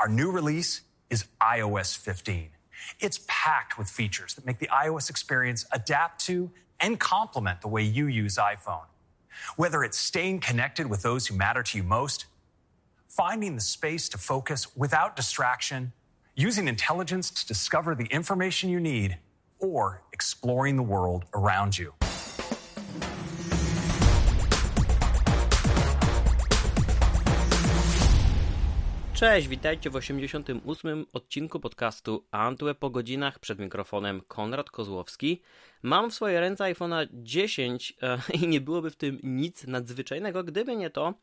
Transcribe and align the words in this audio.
Our 0.00 0.08
new 0.08 0.30
release 0.30 0.80
is 1.10 1.26
iOS 1.42 1.94
15. 1.94 2.48
It's 3.00 3.20
packed 3.28 3.76
with 3.76 3.86
features 3.86 4.32
that 4.32 4.46
make 4.46 4.58
the 4.58 4.68
iOS 4.68 5.10
experience 5.10 5.66
adapt 5.72 6.24
to 6.24 6.50
and 6.80 6.98
complement 6.98 7.60
the 7.60 7.68
way 7.68 7.82
you 7.82 8.06
use 8.06 8.38
iPhone. 8.38 8.86
Whether 9.56 9.84
it's 9.84 9.98
staying 9.98 10.40
connected 10.40 10.86
with 10.86 11.02
those 11.02 11.26
who 11.26 11.36
matter 11.36 11.62
to 11.62 11.76
you 11.76 11.84
most, 11.84 12.24
finding 13.08 13.56
the 13.56 13.60
space 13.60 14.08
to 14.08 14.16
focus 14.16 14.74
without 14.74 15.16
distraction, 15.16 15.92
using 16.34 16.66
intelligence 16.66 17.30
to 17.32 17.46
discover 17.46 17.94
the 17.94 18.06
information 18.06 18.70
you 18.70 18.80
need, 18.80 19.18
or 19.58 20.02
exploring 20.14 20.76
the 20.76 20.82
world 20.82 21.26
around 21.34 21.76
you. 21.76 21.92
Cześć, 29.20 29.48
witajcie 29.48 29.90
w 29.90 29.96
88. 29.96 31.06
odcinku 31.12 31.60
podcastu 31.60 32.26
Antweb 32.30 32.78
po 32.78 32.90
godzinach 32.90 33.38
przed 33.38 33.58
mikrofonem 33.58 34.22
Konrad 34.28 34.70
Kozłowski. 34.70 35.42
Mam 35.82 36.10
w 36.10 36.14
swojej 36.14 36.40
ręce 36.40 36.64
iPhone'a 36.64 37.06
10 37.12 37.94
e, 38.02 38.18
i 38.42 38.48
nie 38.48 38.60
byłoby 38.60 38.90
w 38.90 38.96
tym 38.96 39.18
nic 39.22 39.66
nadzwyczajnego, 39.66 40.44
gdyby 40.44 40.76
nie 40.76 40.90
to, 40.90 41.14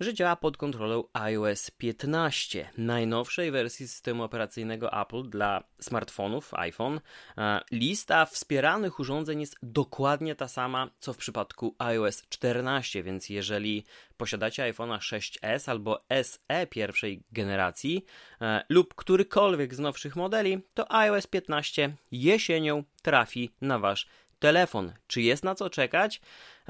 że 0.00 0.14
działa 0.14 0.36
pod 0.36 0.56
kontrolą 0.56 1.04
iOS 1.12 1.70
15, 1.70 2.70
najnowszej 2.78 3.50
wersji 3.50 3.88
systemu 3.88 4.22
operacyjnego 4.22 5.00
Apple 5.00 5.30
dla 5.30 5.64
smartfonów 5.80 6.54
iPhone. 6.54 7.00
E, 7.38 7.60
lista 7.72 8.26
wspieranych 8.26 9.00
urządzeń 9.00 9.40
jest 9.40 9.56
dokładnie 9.62 10.34
ta 10.34 10.48
sama, 10.48 10.90
co 11.00 11.12
w 11.12 11.16
przypadku 11.16 11.74
iOS 11.78 12.22
14, 12.28 13.02
więc 13.02 13.28
jeżeli 13.28 13.84
posiadacie 14.16 14.72
iPhone'a 14.72 14.98
6s 14.98 15.70
albo 15.70 16.04
SE 16.22 16.66
pierwszej 16.66 17.22
generacji 17.32 18.04
e, 18.40 18.64
lub 18.68 18.94
którykolwiek 18.94 19.74
z 19.74 19.78
nowszych 19.78 20.16
modeli, 20.16 20.60
to 20.74 20.92
iOS 20.92 21.26
15 21.26 21.96
jesienią 22.12 22.84
trafi 23.02 23.50
na 23.60 23.78
wasz 23.78 24.06
telefon. 24.40 24.92
Czy 25.06 25.22
jest 25.22 25.44
na 25.44 25.54
co 25.54 25.70
czekać? 25.70 26.20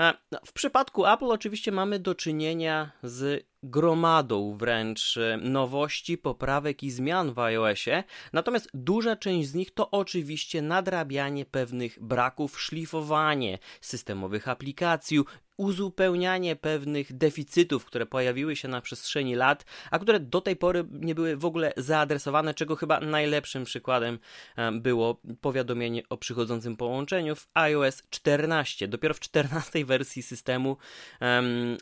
E, 0.00 0.14
no, 0.32 0.38
w 0.46 0.52
przypadku 0.52 1.06
Apple 1.06 1.24
oczywiście 1.24 1.72
mamy 1.72 1.98
do 1.98 2.14
czynienia 2.14 2.90
z 3.02 3.46
gromadą 3.62 4.56
wręcz 4.56 5.16
e, 5.16 5.36
nowości, 5.36 6.18
poprawek 6.18 6.82
i 6.82 6.90
zmian 6.90 7.32
w 7.32 7.38
iOSie, 7.38 8.04
natomiast 8.32 8.68
duża 8.74 9.16
część 9.16 9.48
z 9.48 9.54
nich 9.54 9.70
to 9.70 9.90
oczywiście 9.90 10.62
nadrabianie 10.62 11.44
pewnych 11.44 12.02
braków, 12.02 12.60
szlifowanie 12.60 13.58
systemowych 13.80 14.48
aplikacji, 14.48 15.24
uzupełnianie 15.60 16.56
pewnych 16.56 17.16
deficytów, 17.16 17.84
które 17.84 18.06
pojawiły 18.06 18.56
się 18.56 18.68
na 18.68 18.80
przestrzeni 18.80 19.34
lat, 19.34 19.64
a 19.90 19.98
które 19.98 20.20
do 20.20 20.40
tej 20.40 20.56
pory 20.56 20.84
nie 20.90 21.14
były 21.14 21.36
w 21.36 21.44
ogóle 21.44 21.72
zaadresowane, 21.76 22.54
czego 22.54 22.76
chyba 22.76 23.00
najlepszym 23.00 23.64
przykładem 23.64 24.18
e, 24.56 24.72
było 24.72 25.20
powiadomienie 25.40 26.02
o 26.08 26.16
przychodzącym 26.16 26.76
połączeniu 26.76 27.36
w 27.36 27.48
iOS 27.54 28.02
14. 28.10 28.88
Dopiero 28.88 29.14
w 29.14 29.20
14 29.20 29.84
wersji 29.90 30.22
systemu 30.22 30.76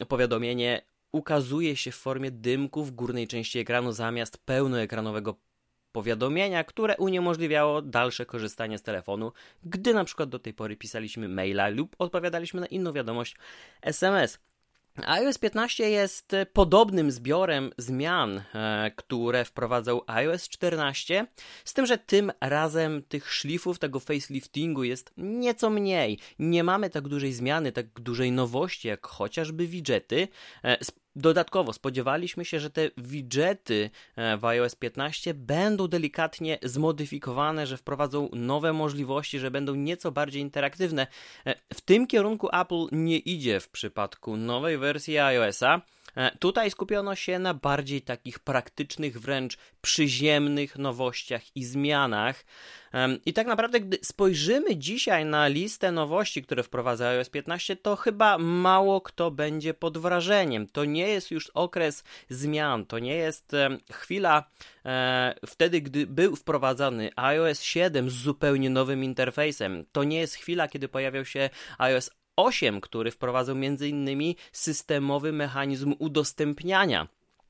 powiadomienie 0.08 0.82
ukazuje 1.12 1.76
się 1.76 1.90
w 1.90 1.96
formie 1.96 2.30
dymku 2.30 2.84
w 2.84 2.90
górnej 2.90 3.28
części 3.28 3.58
ekranu 3.58 3.92
zamiast 3.92 4.38
pełnoekranowego 4.38 5.36
powiadomienia, 5.92 6.64
które 6.64 6.96
uniemożliwiało 6.96 7.82
dalsze 7.82 8.26
korzystanie 8.26 8.78
z 8.78 8.82
telefonu, 8.82 9.32
gdy 9.64 9.94
na 9.94 10.04
przykład 10.04 10.28
do 10.28 10.38
tej 10.38 10.54
pory 10.54 10.76
pisaliśmy 10.76 11.28
maila 11.28 11.68
lub 11.68 11.96
odpowiadaliśmy 11.98 12.60
na 12.60 12.66
inną 12.66 12.92
wiadomość 12.92 13.36
SMS 13.82 14.38
iOS 15.06 15.38
15 15.38 15.90
jest 15.90 16.32
podobnym 16.52 17.10
zbiorem 17.10 17.70
zmian, 17.78 18.42
e, 18.54 18.90
które 18.96 19.44
wprowadzał 19.44 20.02
iOS 20.06 20.48
14, 20.48 21.26
z 21.64 21.74
tym, 21.74 21.86
że 21.86 21.98
tym 21.98 22.32
razem 22.40 23.02
tych 23.02 23.32
szlifów, 23.32 23.78
tego 23.78 24.00
faceliftingu 24.00 24.84
jest 24.84 25.12
nieco 25.16 25.70
mniej. 25.70 26.18
Nie 26.38 26.64
mamy 26.64 26.90
tak 26.90 27.08
dużej 27.08 27.32
zmiany, 27.32 27.72
tak 27.72 28.00
dużej 28.00 28.32
nowości, 28.32 28.88
jak 28.88 29.06
chociażby 29.06 29.66
widgety. 29.66 30.28
Dodatkowo 31.16 31.72
spodziewaliśmy 31.72 32.44
się, 32.44 32.60
że 32.60 32.70
te 32.70 32.90
widgety 32.96 33.90
e, 34.16 34.36
w 34.36 34.44
iOS 34.44 34.74
15 34.74 35.34
będą 35.34 35.88
delikatnie 35.88 36.58
zmodyfikowane, 36.62 37.66
że 37.66 37.76
wprowadzą 37.76 38.28
nowe 38.32 38.72
możliwości, 38.72 39.38
że 39.38 39.50
będą 39.50 39.74
nieco 39.74 40.12
bardziej 40.12 40.42
interaktywne. 40.42 41.06
E, 41.46 41.54
w 41.74 41.80
tym 41.80 42.06
kierunku 42.06 42.48
Apple 42.52 42.86
nie 42.92 43.18
idzie 43.18 43.60
w 43.60 43.68
przypadku 43.68 44.36
nowej 44.36 44.78
wersji 44.78 45.18
iOS-a. 45.18 45.80
E, 46.18 46.38
tutaj 46.38 46.70
skupiono 46.70 47.14
się 47.14 47.38
na 47.38 47.54
bardziej 47.54 48.02
takich 48.02 48.38
praktycznych, 48.38 49.20
wręcz 49.20 49.58
przyziemnych 49.80 50.78
nowościach 50.78 51.56
i 51.56 51.64
zmianach. 51.64 52.44
I 53.26 53.32
tak 53.32 53.46
naprawdę, 53.46 53.80
gdy 53.80 53.98
spojrzymy 54.02 54.76
dzisiaj 54.76 55.24
na 55.24 55.48
listę 55.48 55.92
nowości, 55.92 56.42
które 56.42 56.62
wprowadza 56.62 57.08
iOS 57.08 57.30
15, 57.30 57.76
to 57.76 57.96
chyba 57.96 58.38
mało 58.38 59.00
kto 59.00 59.30
będzie 59.30 59.74
pod 59.74 59.98
wrażeniem. 59.98 60.66
To 60.66 60.84
nie 60.84 61.08
jest 61.08 61.30
już 61.30 61.50
okres 61.50 62.04
zmian, 62.28 62.86
to 62.86 62.98
nie 62.98 63.14
jest 63.14 63.52
chwila 63.92 64.44
e, 64.84 65.34
wtedy, 65.46 65.80
gdy 65.80 66.06
był 66.06 66.36
wprowadzany 66.36 67.10
iOS 67.16 67.62
7 67.62 68.10
z 68.10 68.14
zupełnie 68.14 68.70
nowym 68.70 69.04
interfejsem. 69.04 69.84
To 69.92 70.04
nie 70.04 70.18
jest 70.18 70.34
chwila, 70.34 70.68
kiedy 70.68 70.88
pojawiał 70.88 71.24
się 71.24 71.50
iOS 71.78 72.10
8, 72.38 72.80
który 72.80 73.10
wprowadzał 73.10 73.56
m.in. 73.56 74.34
systemowy 74.52 75.32
mechanizm 75.32 75.94
udostępniania 75.98 77.08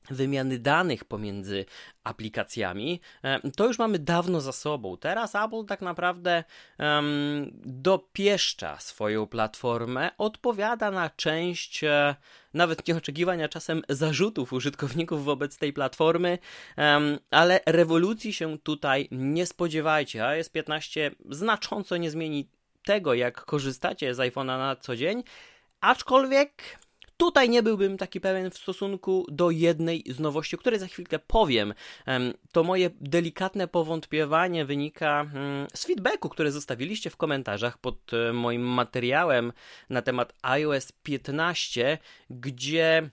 wymiany 0.09 0.59
danych 0.59 1.05
pomiędzy 1.05 1.65
aplikacjami, 2.03 3.01
e, 3.23 3.51
to 3.51 3.67
już 3.67 3.79
mamy 3.79 3.99
dawno 3.99 4.41
za 4.41 4.51
sobą. 4.51 4.97
Teraz 4.97 5.35
Apple 5.35 5.65
tak 5.67 5.81
naprawdę 5.81 6.43
um, 6.79 7.51
dopieszcza 7.65 8.79
swoją 8.79 9.27
platformę, 9.27 10.11
odpowiada 10.17 10.91
na 10.91 11.09
część 11.09 11.83
e, 11.83 12.15
nawet 12.53 12.87
nieoczekiwań, 12.87 13.43
a 13.43 13.49
czasem 13.49 13.81
zarzutów 13.89 14.53
użytkowników 14.53 15.25
wobec 15.25 15.57
tej 15.57 15.73
platformy, 15.73 16.37
um, 16.77 17.19
ale 17.31 17.59
rewolucji 17.65 18.33
się 18.33 18.57
tutaj 18.59 19.07
nie 19.11 19.45
spodziewajcie. 19.45 20.25
iOS 20.25 20.49
15 20.49 21.11
znacząco 21.29 21.97
nie 21.97 22.11
zmieni 22.11 22.49
tego, 22.89 23.13
jak 23.13 23.45
korzystacie 23.45 24.15
z 24.15 24.17
iPhone'a 24.17 24.57
na 24.57 24.75
co 24.75 24.95
dzień, 24.95 25.23
aczkolwiek 25.81 26.79
Tutaj 27.17 27.49
nie 27.49 27.63
byłbym 27.63 27.97
taki 27.97 28.21
pewien 28.21 28.51
w 28.51 28.57
stosunku 28.57 29.25
do 29.31 29.51
jednej 29.51 30.03
z 30.07 30.19
nowości, 30.19 30.55
o 30.55 30.59
której 30.59 30.79
za 30.79 30.87
chwilkę 30.87 31.19
powiem. 31.19 31.73
To 32.51 32.63
moje 32.63 32.89
delikatne 33.01 33.67
powątpiewanie 33.67 34.65
wynika 34.65 35.21
mm, 35.21 35.67
z 35.73 35.85
feedbacku, 35.85 36.29
który 36.29 36.51
zostawiliście 36.51 37.09
w 37.09 37.17
komentarzach 37.17 37.77
pod 37.77 38.13
e, 38.13 38.33
moim 38.33 38.61
materiałem 38.61 39.53
na 39.89 40.01
temat 40.01 40.33
iOS 40.41 40.91
15, 40.91 41.97
gdzie 42.29 43.09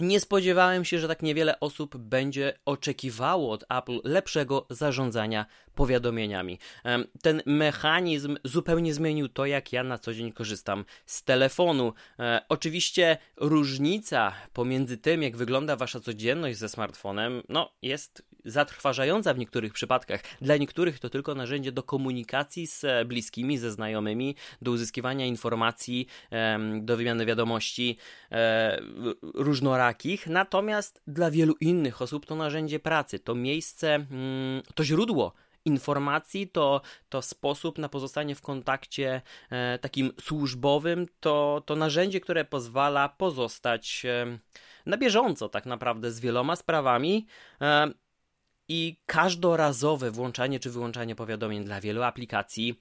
nie 0.00 0.20
spodziewałem 0.20 0.84
się, 0.84 0.98
że 0.98 1.08
tak 1.08 1.22
niewiele 1.22 1.60
osób 1.60 1.96
będzie 1.96 2.58
oczekiwało 2.64 3.52
od 3.52 3.64
Apple 3.68 4.00
lepszego 4.04 4.66
zarządzania 4.70 5.46
powiadomieniami. 5.74 6.58
Ten 7.22 7.42
mechanizm 7.46 8.36
zupełnie 8.44 8.94
zmienił 8.94 9.28
to, 9.28 9.46
jak 9.46 9.72
ja 9.72 9.84
na 9.84 9.98
co 9.98 10.14
dzień 10.14 10.32
korzystam 10.32 10.84
z 11.06 11.24
telefonu. 11.24 11.92
E, 12.18 12.42
oczywiście 12.48 13.18
różnica 13.36 14.32
pomiędzy 14.52 14.96
tym, 14.96 15.22
jak 15.22 15.36
wygląda 15.36 15.76
wasza 15.76 16.00
codzienność 16.00 16.58
ze 16.58 16.68
smartfonem, 16.68 17.42
no 17.48 17.72
jest 17.82 18.22
zatrważająca 18.44 19.34
w 19.34 19.38
niektórych 19.38 19.72
przypadkach. 19.72 20.20
Dla 20.40 20.56
niektórych 20.56 20.98
to 20.98 21.10
tylko 21.10 21.34
narzędzie 21.34 21.72
do 21.72 21.82
komunikacji 21.82 22.66
z 22.66 23.08
bliskimi, 23.08 23.58
ze 23.58 23.70
znajomymi, 23.70 24.36
do 24.62 24.70
uzyskiwania 24.70 25.26
informacji, 25.26 26.06
do 26.80 26.96
wymiany 26.96 27.26
wiadomości 27.26 27.96
e, 28.32 28.80
różnorakich. 29.34 30.26
Natomiast 30.26 31.02
dla 31.06 31.30
wielu 31.30 31.54
innych 31.60 32.02
osób 32.02 32.26
to 32.26 32.36
narzędzie 32.36 32.80
pracy, 32.80 33.18
to 33.18 33.34
miejsce, 33.34 33.94
mm, 33.94 34.62
to 34.74 34.84
źródło 34.84 35.32
informacji, 35.64 36.48
to, 36.48 36.80
to 37.08 37.22
sposób 37.22 37.78
na 37.78 37.88
pozostanie 37.88 38.34
w 38.34 38.42
kontakcie 38.42 39.22
e, 39.50 39.78
takim 39.78 40.12
służbowym, 40.20 41.06
to, 41.20 41.62
to 41.66 41.76
narzędzie, 41.76 42.20
które 42.20 42.44
pozwala 42.44 43.08
pozostać 43.08 44.02
e, 44.04 44.38
na 44.86 44.96
bieżąco 44.96 45.48
tak 45.48 45.66
naprawdę 45.66 46.12
z 46.12 46.20
wieloma 46.20 46.56
sprawami. 46.56 47.26
E, 47.60 48.03
I 48.68 48.96
każdorazowe 49.06 50.10
włączanie 50.10 50.60
czy 50.60 50.70
wyłączanie 50.70 51.14
powiadomień 51.14 51.64
dla 51.64 51.80
wielu 51.80 52.02
aplikacji 52.02 52.78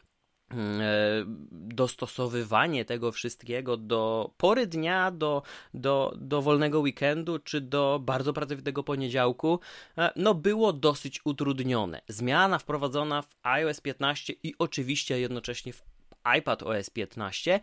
Mm, 0.53 0.81
e, 0.81 0.85
dostosowywanie 1.51 2.85
tego 2.85 3.11
wszystkiego 3.11 3.77
do 3.77 4.33
pory 4.37 4.67
dnia, 4.67 5.11
do, 5.11 5.43
do, 5.73 6.13
do 6.17 6.41
wolnego 6.41 6.79
weekendu, 6.79 7.39
czy 7.39 7.61
do 7.61 7.99
bardzo 8.03 8.33
pracowitego 8.33 8.83
poniedziałku, 8.83 9.59
e, 9.97 10.11
no 10.15 10.33
było 10.33 10.73
dosyć 10.73 11.21
utrudnione. 11.25 12.01
Zmiana 12.07 12.59
wprowadzona 12.59 13.21
w 13.21 13.35
iOS 13.43 13.81
15 13.81 14.33
i 14.43 14.53
oczywiście 14.59 15.19
jednocześnie 15.19 15.73
w 15.73 15.83
iPad 16.37 16.63
OS 16.63 16.89
15 16.89 17.59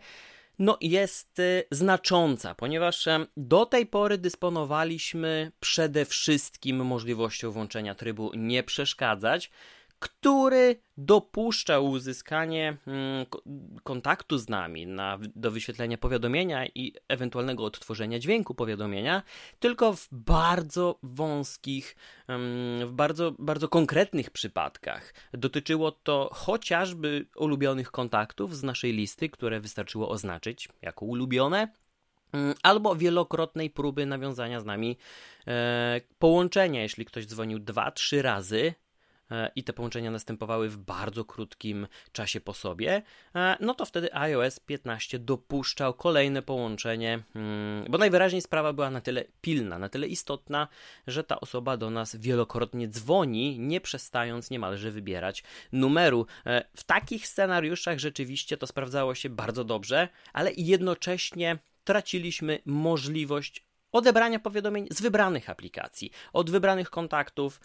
no, 0.61 0.77
jest 0.81 1.39
y, 1.39 1.63
znacząca, 1.71 2.55
ponieważ 2.55 3.07
do 3.37 3.65
tej 3.65 3.85
pory 3.85 4.17
dysponowaliśmy 4.17 5.51
przede 5.59 6.05
wszystkim 6.05 6.85
możliwością 6.85 7.51
włączenia 7.51 7.95
trybu 7.95 8.31
nie 8.35 8.63
przeszkadzać, 8.63 9.51
który 10.01 10.81
dopuszczał 10.97 11.89
uzyskanie 11.89 12.77
mm, 12.87 13.25
kontaktu 13.83 14.37
z 14.37 14.49
nami 14.49 14.87
na, 14.87 15.19
do 15.35 15.51
wyświetlenia 15.51 15.97
powiadomienia 15.97 16.65
i 16.65 16.93
ewentualnego 17.07 17.65
odtworzenia 17.65 18.19
dźwięku 18.19 18.55
powiadomienia, 18.55 19.23
tylko 19.59 19.93
w 19.93 20.07
bardzo 20.11 20.99
wąskich, 21.03 21.95
w 22.85 22.91
bardzo, 22.91 23.31
bardzo 23.39 23.67
konkretnych 23.67 24.29
przypadkach. 24.29 25.13
Dotyczyło 25.33 25.91
to 25.91 26.29
chociażby 26.33 27.25
ulubionych 27.35 27.91
kontaktów 27.91 28.57
z 28.57 28.63
naszej 28.63 28.93
listy, 28.93 29.29
które 29.29 29.59
wystarczyło 29.59 30.09
oznaczyć 30.09 30.69
jako 30.81 31.05
ulubione, 31.05 31.67
mm, 32.31 32.53
albo 32.63 32.95
wielokrotnej 32.95 33.69
próby 33.69 34.05
nawiązania 34.05 34.59
z 34.59 34.65
nami 34.65 34.97
e, 35.47 36.01
połączenia. 36.19 36.81
Jeśli 36.81 37.05
ktoś 37.05 37.25
dzwonił 37.25 37.59
dwa, 37.59 37.91
trzy 37.91 38.21
razy, 38.21 38.73
i 39.55 39.63
te 39.63 39.73
połączenia 39.73 40.11
następowały 40.11 40.69
w 40.69 40.77
bardzo 40.77 41.25
krótkim 41.25 41.87
czasie 42.11 42.41
po 42.41 42.53
sobie, 42.53 43.01
e, 43.35 43.57
no 43.59 43.73
to 43.73 43.85
wtedy 43.85 44.15
iOS 44.15 44.59
15 44.59 45.19
dopuszczał 45.19 45.93
kolejne 45.93 46.41
połączenie, 46.41 47.19
mm, 47.35 47.85
bo 47.89 47.97
najwyraźniej 47.97 48.41
sprawa 48.41 48.73
była 48.73 48.89
na 48.89 49.01
tyle 49.01 49.25
pilna, 49.41 49.79
na 49.79 49.89
tyle 49.89 50.07
istotna, 50.07 50.67
że 51.07 51.23
ta 51.23 51.39
osoba 51.39 51.77
do 51.77 51.89
nas 51.89 52.15
wielokrotnie 52.15 52.87
dzwoni, 52.87 53.59
nie 53.59 53.81
przestając 53.81 54.49
niemalże 54.49 54.91
wybierać 54.91 55.43
numeru. 55.71 56.25
E, 56.45 56.65
w 56.75 56.83
takich 56.83 57.27
scenariuszach 57.27 57.99
rzeczywiście 57.99 58.57
to 58.57 58.67
sprawdzało 58.67 59.15
się 59.15 59.29
bardzo 59.29 59.63
dobrze, 59.63 60.09
ale 60.33 60.51
jednocześnie 60.57 61.57
traciliśmy 61.83 62.59
możliwość 62.65 63.65
odebrania 63.91 64.39
powiadomień 64.39 64.87
z 64.91 65.01
wybranych 65.01 65.49
aplikacji, 65.49 66.11
od 66.33 66.49
wybranych 66.49 66.89
kontaktów, 66.89 67.59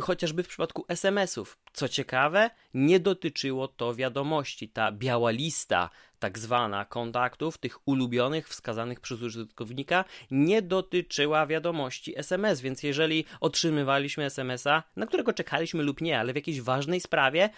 chociażby 0.00 0.42
w 0.42 0.48
przypadku 0.48 0.84
SMS-ów. 0.88 1.58
Co 1.72 1.88
ciekawe, 1.88 2.50
nie 2.74 3.00
dotyczyło 3.00 3.68
to 3.68 3.94
wiadomości. 3.94 4.68
Ta 4.68 4.92
biała 4.92 5.30
lista, 5.30 5.90
tak 6.18 6.38
zwana 6.38 6.84
kontaktów, 6.84 7.58
tych 7.58 7.88
ulubionych, 7.88 8.48
wskazanych 8.48 9.00
przez 9.00 9.22
użytkownika, 9.22 10.04
nie 10.30 10.62
dotyczyła 10.62 11.46
wiadomości 11.46 12.18
SMS, 12.18 12.60
więc 12.60 12.82
jeżeli 12.82 13.24
otrzymywaliśmy 13.40 14.24
SMS-a, 14.24 14.82
na 14.96 15.06
którego 15.06 15.32
czekaliśmy 15.32 15.82
lub 15.82 16.00
nie, 16.00 16.20
ale 16.20 16.32
w 16.32 16.36
jakiejś 16.36 16.60
ważnej 16.60 17.00
sprawie, 17.00 17.50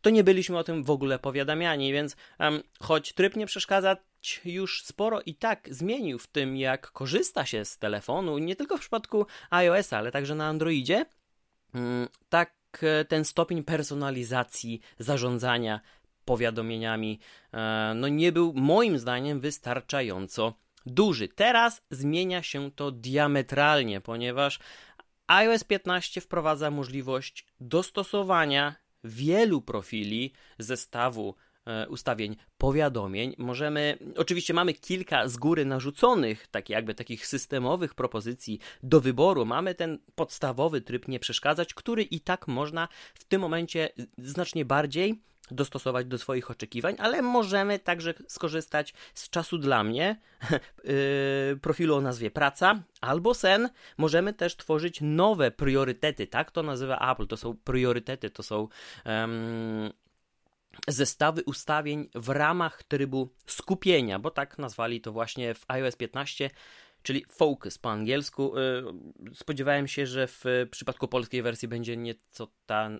to 0.00 0.10
nie 0.10 0.24
byliśmy 0.24 0.58
o 0.58 0.64
tym 0.64 0.84
w 0.84 0.90
ogóle 0.90 1.18
powiadamiani, 1.18 1.92
więc 1.92 2.16
um, 2.38 2.62
choć 2.80 3.12
tryb 3.12 3.36
nie 3.36 3.46
przeszkadza, 3.46 3.96
już 4.44 4.82
sporo 4.82 5.20
i 5.20 5.34
tak 5.34 5.68
zmienił 5.70 6.18
w 6.18 6.26
tym, 6.26 6.56
jak 6.56 6.90
korzysta 6.90 7.46
się 7.46 7.64
z 7.64 7.78
telefonu, 7.78 8.38
nie 8.38 8.56
tylko 8.56 8.76
w 8.76 8.80
przypadku 8.80 9.26
iOS-a, 9.50 9.98
ale 9.98 10.12
także 10.12 10.34
na 10.34 10.46
Androidzie, 10.46 11.06
tak 12.28 12.54
e, 12.82 13.04
ten 13.04 13.24
stopień 13.24 13.64
personalizacji 13.64 14.80
zarządzania 14.98 15.80
powiadomieniami 16.24 17.20
e, 17.52 17.92
no 17.96 18.08
nie 18.08 18.32
był 18.32 18.52
moim 18.56 18.98
zdaniem 18.98 19.40
wystarczająco 19.40 20.54
duży. 20.86 21.28
Teraz 21.28 21.82
zmienia 21.90 22.42
się 22.42 22.70
to 22.70 22.90
diametralnie, 22.90 24.00
ponieważ 24.00 24.58
iOS 25.26 25.64
15 25.64 26.20
wprowadza 26.20 26.70
możliwość 26.70 27.46
dostosowania 27.60 28.74
wielu 29.04 29.62
profili 29.62 30.32
zestawu 30.58 31.34
ustawień 31.88 32.36
powiadomień. 32.58 33.34
Możemy, 33.38 33.98
oczywiście 34.16 34.54
mamy 34.54 34.74
kilka 34.74 35.28
z 35.28 35.36
góry 35.36 35.64
narzuconych, 35.64 36.46
tak 36.46 36.68
jakby 36.68 36.94
takich 36.94 37.26
systemowych 37.26 37.94
propozycji 37.94 38.58
do 38.82 39.00
wyboru. 39.00 39.44
Mamy 39.44 39.74
ten 39.74 39.98
podstawowy 40.14 40.80
tryb 40.80 41.08
nie 41.08 41.20
przeszkadzać, 41.20 41.74
który 41.74 42.02
i 42.02 42.20
tak 42.20 42.48
można 42.48 42.88
w 43.14 43.24
tym 43.24 43.40
momencie 43.40 43.88
znacznie 44.18 44.64
bardziej 44.64 45.22
dostosować 45.50 46.06
do 46.06 46.18
swoich 46.18 46.50
oczekiwań, 46.50 46.96
ale 46.98 47.22
możemy 47.22 47.78
także 47.78 48.14
skorzystać 48.28 48.94
z 49.14 49.30
czasu 49.30 49.58
dla 49.58 49.84
mnie, 49.84 50.20
yy, 50.84 51.56
profilu 51.62 51.94
o 51.94 52.00
nazwie 52.00 52.30
praca 52.30 52.82
albo 53.00 53.34
sen. 53.34 53.68
Możemy 53.98 54.32
też 54.32 54.56
tworzyć 54.56 54.98
nowe 55.00 55.50
priorytety, 55.50 56.26
tak 56.26 56.50
to 56.50 56.62
nazywa 56.62 57.12
Apple. 57.12 57.26
To 57.26 57.36
są 57.36 57.56
priorytety, 57.64 58.30
to 58.30 58.42
są 58.42 58.68
um, 59.06 59.92
zestawy 60.88 61.42
ustawień 61.46 62.08
w 62.14 62.28
ramach 62.28 62.82
trybu 62.82 63.34
skupienia, 63.46 64.18
bo 64.18 64.30
tak 64.30 64.58
nazwali 64.58 65.00
to 65.00 65.12
właśnie 65.12 65.54
w 65.54 65.64
iOS 65.68 65.96
15 65.96 66.50
czyli 67.04 67.24
Focus 67.28 67.78
po 67.78 67.90
angielsku. 67.90 68.58
Y, 68.58 69.34
spodziewałem 69.34 69.88
się, 69.88 70.06
że 70.06 70.26
w 70.26 70.44
przypadku 70.70 71.08
polskiej 71.08 71.42
wersji 71.42 71.68
będzie 71.68 71.96
nieco 71.96 72.48
ta 72.66 72.90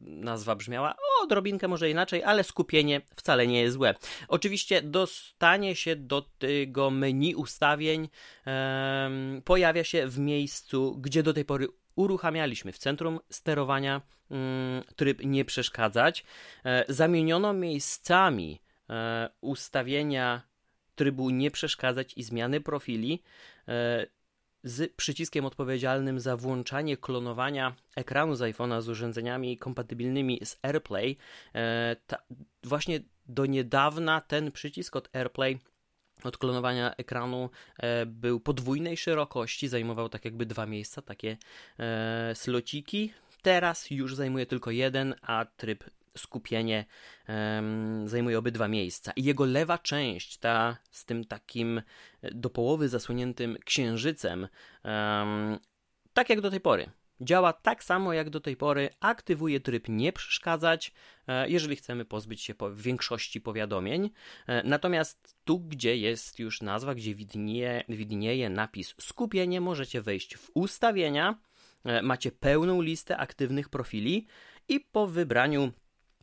nazwa 0.00 0.56
brzmiała 0.56 0.94
odrobinkę 1.22 1.68
może 1.68 1.90
inaczej, 1.90 2.24
ale 2.24 2.44
skupienie 2.44 3.00
wcale 3.16 3.46
nie 3.46 3.60
jest 3.60 3.74
złe. 3.74 3.94
Oczywiście 4.28 4.82
dostanie 4.82 5.76
się 5.76 5.96
do 5.96 6.22
tego 6.38 6.90
menu 6.90 7.34
ustawień 7.34 8.08
um, 8.46 9.42
pojawia 9.44 9.84
się 9.84 10.06
w 10.06 10.18
miejscu, 10.18 10.96
gdzie 11.00 11.22
do 11.22 11.32
tej 11.32 11.44
pory 11.44 11.68
uruchamialiśmy 11.94 12.72
w 12.72 12.78
centrum 12.78 13.20
sterowania 13.30 14.00
mm, 14.30 14.82
tryb 14.96 15.24
nie 15.24 15.44
przeszkadzać. 15.44 16.24
E, 16.64 16.84
zamieniono 16.88 17.52
miejscami 17.52 18.60
e, 18.90 19.30
ustawienia 19.40 20.42
trybu 20.94 21.30
nie 21.30 21.50
przeszkadzać 21.50 22.12
i 22.16 22.22
zmiany 22.22 22.60
profili 22.60 23.22
e, 23.68 24.06
z 24.64 24.92
przyciskiem 24.96 25.44
odpowiedzialnym 25.44 26.20
za 26.20 26.36
włączanie 26.36 26.96
klonowania 26.96 27.74
ekranu 27.96 28.34
z 28.34 28.40
iPhone'a 28.40 28.82
z 28.82 28.88
urządzeniami 28.88 29.58
kompatybilnymi 29.58 30.40
z 30.44 30.58
AirPlay. 30.62 31.16
Ta, 32.06 32.18
właśnie 32.64 33.00
do 33.26 33.46
niedawna 33.46 34.20
ten 34.20 34.52
przycisk 34.52 34.96
od 34.96 35.16
AirPlay 35.16 35.58
od 36.24 36.38
klonowania 36.38 36.94
ekranu 36.96 37.50
e, 37.78 38.06
był 38.06 38.40
podwójnej 38.40 38.96
szerokości, 38.96 39.68
zajmował 39.68 40.08
tak 40.08 40.24
jakby 40.24 40.46
dwa 40.46 40.66
miejsca, 40.66 41.02
takie 41.02 41.36
e, 41.78 42.34
slociki. 42.34 43.12
Teraz 43.42 43.90
już 43.90 44.14
zajmuje 44.14 44.46
tylko 44.46 44.70
jeden, 44.70 45.14
a 45.22 45.46
tryb 45.56 45.84
skupienie 46.20 46.84
um, 47.28 48.08
zajmuje 48.08 48.38
obydwa 48.38 48.68
miejsca. 48.68 49.12
I 49.16 49.24
jego 49.24 49.44
lewa 49.44 49.78
część, 49.78 50.38
ta 50.38 50.76
z 50.90 51.04
tym 51.04 51.24
takim 51.24 51.82
do 52.22 52.50
połowy 52.50 52.88
zasłoniętym 52.88 53.56
księżycem, 53.64 54.48
um, 54.84 55.58
tak 56.12 56.30
jak 56.30 56.40
do 56.40 56.50
tej 56.50 56.60
pory, 56.60 56.90
Działa 57.20 57.52
tak 57.52 57.84
samo 57.84 58.12
jak 58.12 58.30
do 58.30 58.40
tej 58.40 58.56
pory, 58.56 58.90
aktywuje 59.00 59.60
tryb 59.60 59.88
nie 59.88 60.12
przeszkadzać, 60.12 60.92
e, 61.26 61.48
jeżeli 61.48 61.76
chcemy 61.76 62.04
pozbyć 62.04 62.42
się 62.42 62.54
większości 62.74 63.40
powiadomień. 63.40 64.10
E, 64.46 64.62
natomiast 64.62 65.36
tu, 65.44 65.60
gdzie 65.60 65.96
jest 65.96 66.38
już 66.38 66.62
nazwa, 66.62 66.94
gdzie 66.94 67.14
widnieje, 67.14 67.84
widnieje 67.88 68.50
napis 68.50 68.94
skupienie, 69.00 69.60
możecie 69.60 70.02
wejść 70.02 70.36
w 70.36 70.50
ustawienia, 70.54 71.38
e, 71.84 72.02
macie 72.02 72.32
pełną 72.32 72.82
listę 72.82 73.16
aktywnych 73.16 73.68
profili 73.68 74.26
i 74.68 74.80
po 74.80 75.06
wybraniu 75.06 75.72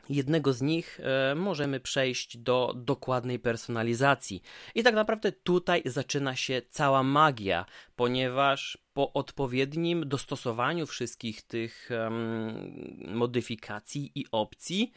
jednego 0.09 0.53
z 0.53 0.61
nich 0.61 0.99
e, 1.03 1.35
możemy 1.35 1.79
przejść 1.79 2.37
do 2.37 2.73
dokładnej 2.75 3.39
personalizacji. 3.39 4.41
I 4.75 4.83
tak 4.83 4.95
naprawdę 4.95 5.31
tutaj 5.31 5.81
zaczyna 5.85 6.35
się 6.35 6.61
cała 6.69 7.03
magia, 7.03 7.65
ponieważ 7.95 8.77
po 8.93 9.13
odpowiednim 9.13 10.09
dostosowaniu 10.09 10.85
wszystkich 10.85 11.41
tych 11.41 11.89
modyfikacji 13.07 14.11
i 14.15 14.25
opcji 14.31 14.91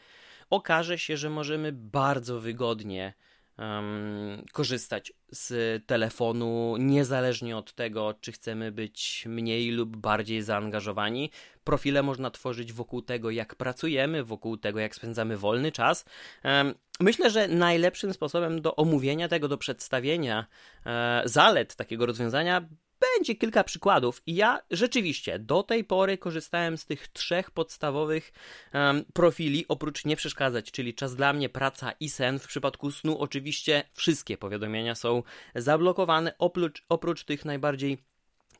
okaże 0.49 0.97
się, 0.97 1.17
że 1.17 1.29
możemy 1.29 1.71
bardzo 1.71 2.39
wygodnie 2.39 3.13
um, 3.61 4.45
korzystać 4.51 5.13
z 5.31 5.85
telefonu, 5.85 6.75
niezależnie 6.79 7.57
od 7.57 7.73
tego, 7.73 8.13
czy 8.21 8.31
chcemy 8.31 8.71
być 8.71 9.23
mniej 9.27 9.71
lub 9.71 9.97
bardziej 9.97 10.41
zaangażowani. 10.41 11.31
Profile 11.63 12.03
można 12.03 12.31
tworzyć 12.31 12.73
wokół 12.73 13.01
tego, 13.01 13.29
jak 13.29 13.55
pracujemy, 13.55 14.23
wokół 14.23 14.57
tego, 14.57 14.79
jak 14.79 14.95
spędzamy 14.95 15.37
wolny 15.37 15.71
czas. 15.71 16.05
Um, 16.43 16.73
myślę, 16.99 17.29
że 17.29 17.47
najlepszym 17.47 18.13
sposobem 18.13 18.61
do 18.61 18.75
omówienia 18.75 19.27
tego, 19.27 19.47
do 19.47 19.57
przedstawienia 19.57 20.45
e, 20.85 21.21
zalet 21.25 21.75
takiego 21.75 22.05
rozwiązania 22.05 22.67
będzie 23.01 23.35
kilka 23.35 23.63
przykładów. 23.63 24.21
I 24.25 24.35
ja 24.35 24.59
rzeczywiście 24.71 25.39
do 25.39 25.63
tej 25.63 25.83
pory 25.83 26.17
korzystałem 26.17 26.77
z 26.77 26.85
tych 26.85 27.07
trzech 27.07 27.51
podstawowych 27.51 28.33
um, 28.73 29.05
profili, 29.13 29.65
oprócz 29.67 30.05
nie 30.05 30.15
przeszkadzać, 30.15 30.71
czyli 30.71 30.93
czas 30.93 31.15
dla 31.15 31.33
mnie, 31.33 31.49
praca 31.49 31.91
i 31.99 32.09
sen. 32.09 32.39
W 32.39 32.47
przypadku 32.47 32.91
snu 32.91 33.19
oczywiście 33.19 33.83
wszystkie 33.93 34.37
powiadomienia 34.37 34.95
są 34.95 35.23
zablokowane, 35.55 36.33
oprócz, 36.37 36.85
oprócz 36.89 37.23
tych 37.23 37.45
najbardziej 37.45 37.97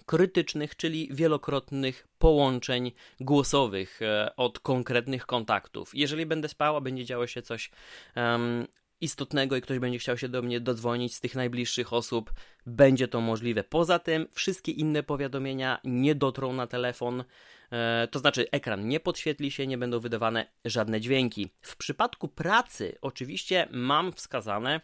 krytycznych, 0.06 0.76
czyli 0.76 1.10
wielokrotnych 1.12 2.08
połączeń 2.18 2.92
głosowych 3.20 4.02
e, 4.02 4.36
od 4.36 4.60
konkretnych 4.60 5.26
kontaktów. 5.26 5.92
Jeżeli 5.94 6.26
będę 6.26 6.50
spała, 6.50 6.82
będzie 6.82 7.06
działo 7.06 7.28
się 7.28 7.42
coś 7.42 7.72
um, 8.16 8.68
istotnego 9.02 9.56
i 9.56 9.62
ktoś 9.62 9.80
będzie 9.80 10.00
chciał 10.00 10.18
się 10.18 10.30
do 10.30 10.42
mnie 10.42 10.60
dodzwonić 10.60 11.16
z 11.16 11.20
tych 11.20 11.36
najbliższych 11.36 11.94
osób, 11.94 12.34
będzie 12.66 13.08
to 13.08 13.22
możliwe. 13.22 13.64
Poza 13.64 14.00
tym 14.00 14.28
wszystkie 14.32 14.72
inne 14.72 15.04
powiadomienia 15.04 15.80
nie 15.84 16.16
dotrą 16.16 16.54
na 16.54 16.68
telefon, 16.68 17.24
e, 17.72 18.08
to 18.12 18.20
znaczy 18.20 18.52
ekran 18.52 18.88
nie 18.88 19.00
podświetli 19.00 19.52
się, 19.52 19.68
nie 19.68 19.78
będą 19.78 20.00
wydawane 20.00 20.46
żadne 20.66 21.02
dźwięki. 21.02 21.50
W 21.62 21.76
przypadku 21.76 22.28
pracy 22.28 22.98
oczywiście 23.02 23.68
mam 23.72 24.12
wskazane, 24.12 24.82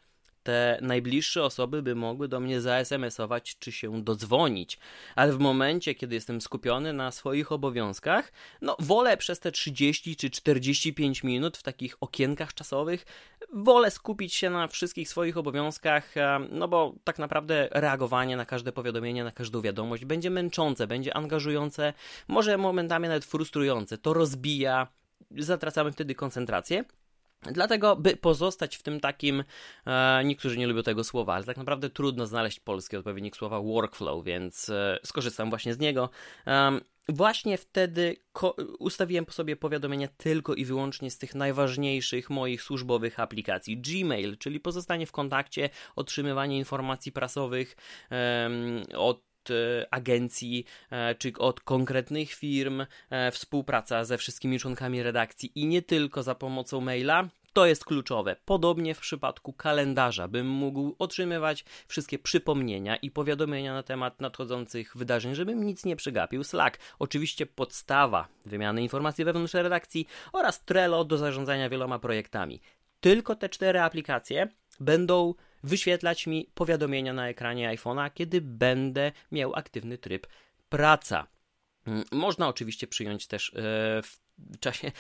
te 0.48 0.78
najbliższe 0.82 1.44
osoby 1.44 1.82
by 1.82 1.96
mogły 1.96 2.28
do 2.28 2.40
mnie 2.40 2.62
za-SMS-ować 2.62 3.60
czy 3.60 3.72
się 3.72 4.04
dodzwonić, 4.04 4.80
ale 5.16 5.34
w 5.34 5.40
momencie, 5.40 5.96
kiedy 5.96 6.16
jestem 6.16 6.42
skupiony 6.42 6.94
na 6.94 7.12
swoich 7.12 7.52
obowiązkach, 7.52 8.32
no 8.62 8.76
wolę 8.80 9.18
przez 9.18 9.40
te 9.40 9.52
30 9.52 10.16
czy 10.16 10.30
45 10.30 11.24
minut 11.24 11.58
w 11.58 11.64
takich 11.64 11.98
okienkach 12.02 12.54
czasowych, 12.54 13.06
wolę 13.54 13.92
skupić 13.92 14.34
się 14.34 14.50
na 14.50 14.68
wszystkich 14.68 15.10
swoich 15.10 15.38
obowiązkach, 15.38 16.18
e, 16.18 16.40
no 16.52 16.68
bo 16.68 16.96
tak 17.04 17.20
naprawdę 17.20 17.68
reagowanie 17.72 18.38
na 18.38 18.46
każde 18.46 18.72
powiadomienie, 18.72 19.24
na 19.24 19.32
każdą 19.32 19.62
wiadomość 19.62 20.06
będzie 20.06 20.30
męczące, 20.30 20.88
będzie 20.88 21.18
angażujące, 21.18 21.94
może 22.28 22.58
momentami 22.58 23.08
nawet 23.08 23.26
frustrujące. 23.26 23.98
To 23.98 24.14
rozbija, 24.14 24.88
zatracamy 25.32 25.92
wtedy 25.92 26.16
koncentrację. 26.16 26.84
Dlatego, 27.42 27.96
by 27.96 28.18
pozostać 28.18 28.76
w 28.76 28.84
tym 28.84 29.00
takim, 29.00 29.44
e, 29.86 30.24
niektórzy 30.26 30.58
nie 30.58 30.68
lubią 30.68 30.84
tego 30.84 31.04
słowa, 31.04 31.34
ale 31.34 31.44
tak 31.44 31.58
naprawdę 31.58 31.90
trudno 31.90 32.26
znaleźć 32.26 32.60
polski 32.60 32.98
odpowiednik 32.98 33.38
słowa 33.38 33.62
workflow, 33.62 34.26
więc 34.26 34.70
e, 34.70 35.00
skorzystam 35.04 35.50
właśnie 35.50 35.74
z 35.74 35.80
niego. 35.80 36.10
Właśnie 37.10 37.58
wtedy 37.58 38.16
ustawiłem 38.80 39.26
po 39.26 39.32
sobie 39.32 39.56
powiadomienia 39.56 40.08
tylko 40.18 40.56
i 40.56 40.66
wyłącznie 40.66 41.12
z 41.12 41.18
tych 41.18 41.36
najważniejszych 41.36 42.30
moich 42.30 42.64
służbowych 42.64 43.20
aplikacji. 43.20 43.82
Gmail, 43.82 44.38
czyli 44.38 44.60
pozostanie 44.60 45.06
w 45.06 45.12
kontakcie, 45.12 45.70
otrzymywanie 45.96 46.58
informacji 46.58 47.12
prasowych 47.12 47.76
od 48.96 49.27
E, 49.52 49.88
agencji 49.92 50.66
e, 50.92 51.16
czy 51.16 51.34
od 51.38 51.62
konkretnych 51.62 52.34
firm, 52.34 52.86
e, 53.10 53.32
współpraca 53.32 54.06
ze 54.06 54.18
wszystkimi 54.18 54.60
członkami 54.60 55.04
redakcji 55.04 55.52
i 55.56 55.66
nie 55.66 55.82
tylko 55.82 56.24
za 56.24 56.36
pomocą 56.36 56.82
maila. 56.82 57.30
To 57.54 57.66
jest 57.66 57.86
kluczowe. 57.86 58.36
Podobnie 58.46 58.96
w 58.96 59.00
przypadku 59.00 59.54
kalendarza, 59.54 60.28
bym 60.28 60.48
mógł 60.48 60.96
otrzymywać 61.00 61.66
wszystkie 61.88 62.20
przypomnienia 62.20 62.96
i 62.96 63.12
powiadomienia 63.12 63.74
na 63.74 63.84
temat 63.84 64.22
nadchodzących 64.22 64.98
wydarzeń, 64.98 65.36
żebym 65.36 65.66
nic 65.66 65.86
nie 65.86 65.96
przegapił. 65.96 66.44
Slack, 66.44 66.80
oczywiście 67.00 67.46
podstawa 67.46 68.28
wymiany 68.46 68.82
informacji 68.82 69.26
wewnątrz 69.26 69.54
redakcji 69.54 70.08
oraz 70.34 70.66
Trello 70.66 71.06
do 71.06 71.18
zarządzania 71.18 71.70
wieloma 71.70 72.00
projektami. 72.00 72.62
Tylko 73.00 73.36
te 73.36 73.50
cztery 73.50 73.80
aplikacje 73.80 74.48
będą 74.80 75.34
wyświetlać 75.64 76.28
mi 76.28 76.50
powiadomienia 76.54 77.14
na 77.14 77.30
ekranie 77.30 77.70
iPhone'a, 77.70 78.14
kiedy 78.14 78.42
będę 78.42 79.12
miał 79.32 79.56
aktywny 79.56 79.98
tryb 79.98 80.28
praca. 80.70 81.28
Mm, 81.88 82.04
można 82.12 82.48
oczywiście 82.48 82.88
przyjąć 82.88 83.28
też 83.28 83.50
e, 83.50 84.02
w 84.04 84.27
w 84.27 84.27
czasie, 84.60 84.92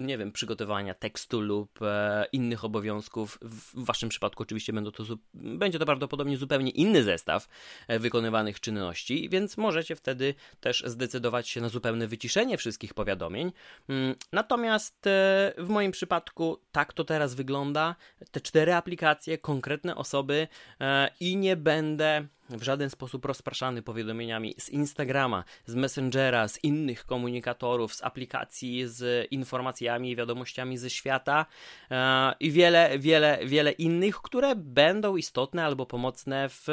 nie 0.00 0.18
wiem, 0.18 0.32
przygotowania 0.32 0.94
tekstu 0.94 1.40
lub 1.40 1.82
e, 1.82 2.26
innych 2.32 2.64
obowiązków. 2.64 3.38
W 3.42 3.84
waszym 3.84 4.08
przypadku 4.08 4.42
oczywiście 4.42 4.72
będą 4.72 4.90
to, 4.90 5.04
będzie 5.34 5.78
to 5.78 5.86
prawdopodobnie 5.86 6.36
zupełnie 6.36 6.70
inny 6.70 7.02
zestaw 7.04 7.48
e, 7.88 7.98
wykonywanych 7.98 8.60
czynności, 8.60 9.28
więc 9.28 9.56
możecie 9.56 9.96
wtedy 9.96 10.34
też 10.60 10.84
zdecydować 10.86 11.48
się 11.48 11.60
na 11.60 11.68
zupełne 11.68 12.06
wyciszenie 12.06 12.58
wszystkich 12.58 12.94
powiadomień. 12.94 13.52
Mm, 13.88 14.14
natomiast 14.32 15.06
e, 15.06 15.52
w 15.58 15.68
moim 15.68 15.92
przypadku 15.92 16.58
tak 16.72 16.92
to 16.92 17.04
teraz 17.04 17.34
wygląda. 17.34 17.96
Te 18.30 18.40
cztery 18.40 18.74
aplikacje, 18.74 19.38
konkretne 19.38 19.96
osoby 19.96 20.48
e, 20.80 21.10
i 21.20 21.36
nie 21.36 21.56
będę 21.56 22.28
w 22.50 22.62
żaden 22.62 22.90
sposób 22.90 23.24
rozpraszany 23.24 23.82
powiadomieniami 23.82 24.54
z 24.58 24.68
Instagrama, 24.68 25.44
z 25.66 25.74
Messengera, 25.74 26.48
z 26.48 26.64
innych 26.64 27.06
komunikatorów, 27.06 27.94
z 27.94 28.02
aplikacji, 28.04 28.88
z 28.88 29.28
informacjami 29.30 30.10
i 30.10 30.16
wiadomościami 30.16 30.78
ze 30.78 30.90
świata 30.90 31.46
e, 31.90 32.34
i 32.40 32.50
wiele, 32.50 32.98
wiele, 32.98 33.38
wiele 33.44 33.72
innych, 33.72 34.16
które 34.16 34.56
będą 34.56 35.16
istotne 35.16 35.64
albo 35.64 35.86
pomocne 35.86 36.48
w 36.48 36.68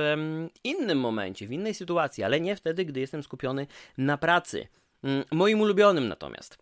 innym 0.63 1.00
momencie, 1.00 1.48
w 1.48 1.51
innej 1.51 1.74
sytuacji, 1.74 2.24
ale 2.24 2.41
nie 2.41 2.55
wtedy, 2.55 2.86
gdy 2.86 3.00
jestem 3.00 3.24
skupiony 3.24 3.67
na 3.98 4.17
pracy. 4.17 4.67
Mm, 5.03 5.24
moim 5.32 5.62
ulubionym 5.62 6.08
natomiast, 6.08 6.58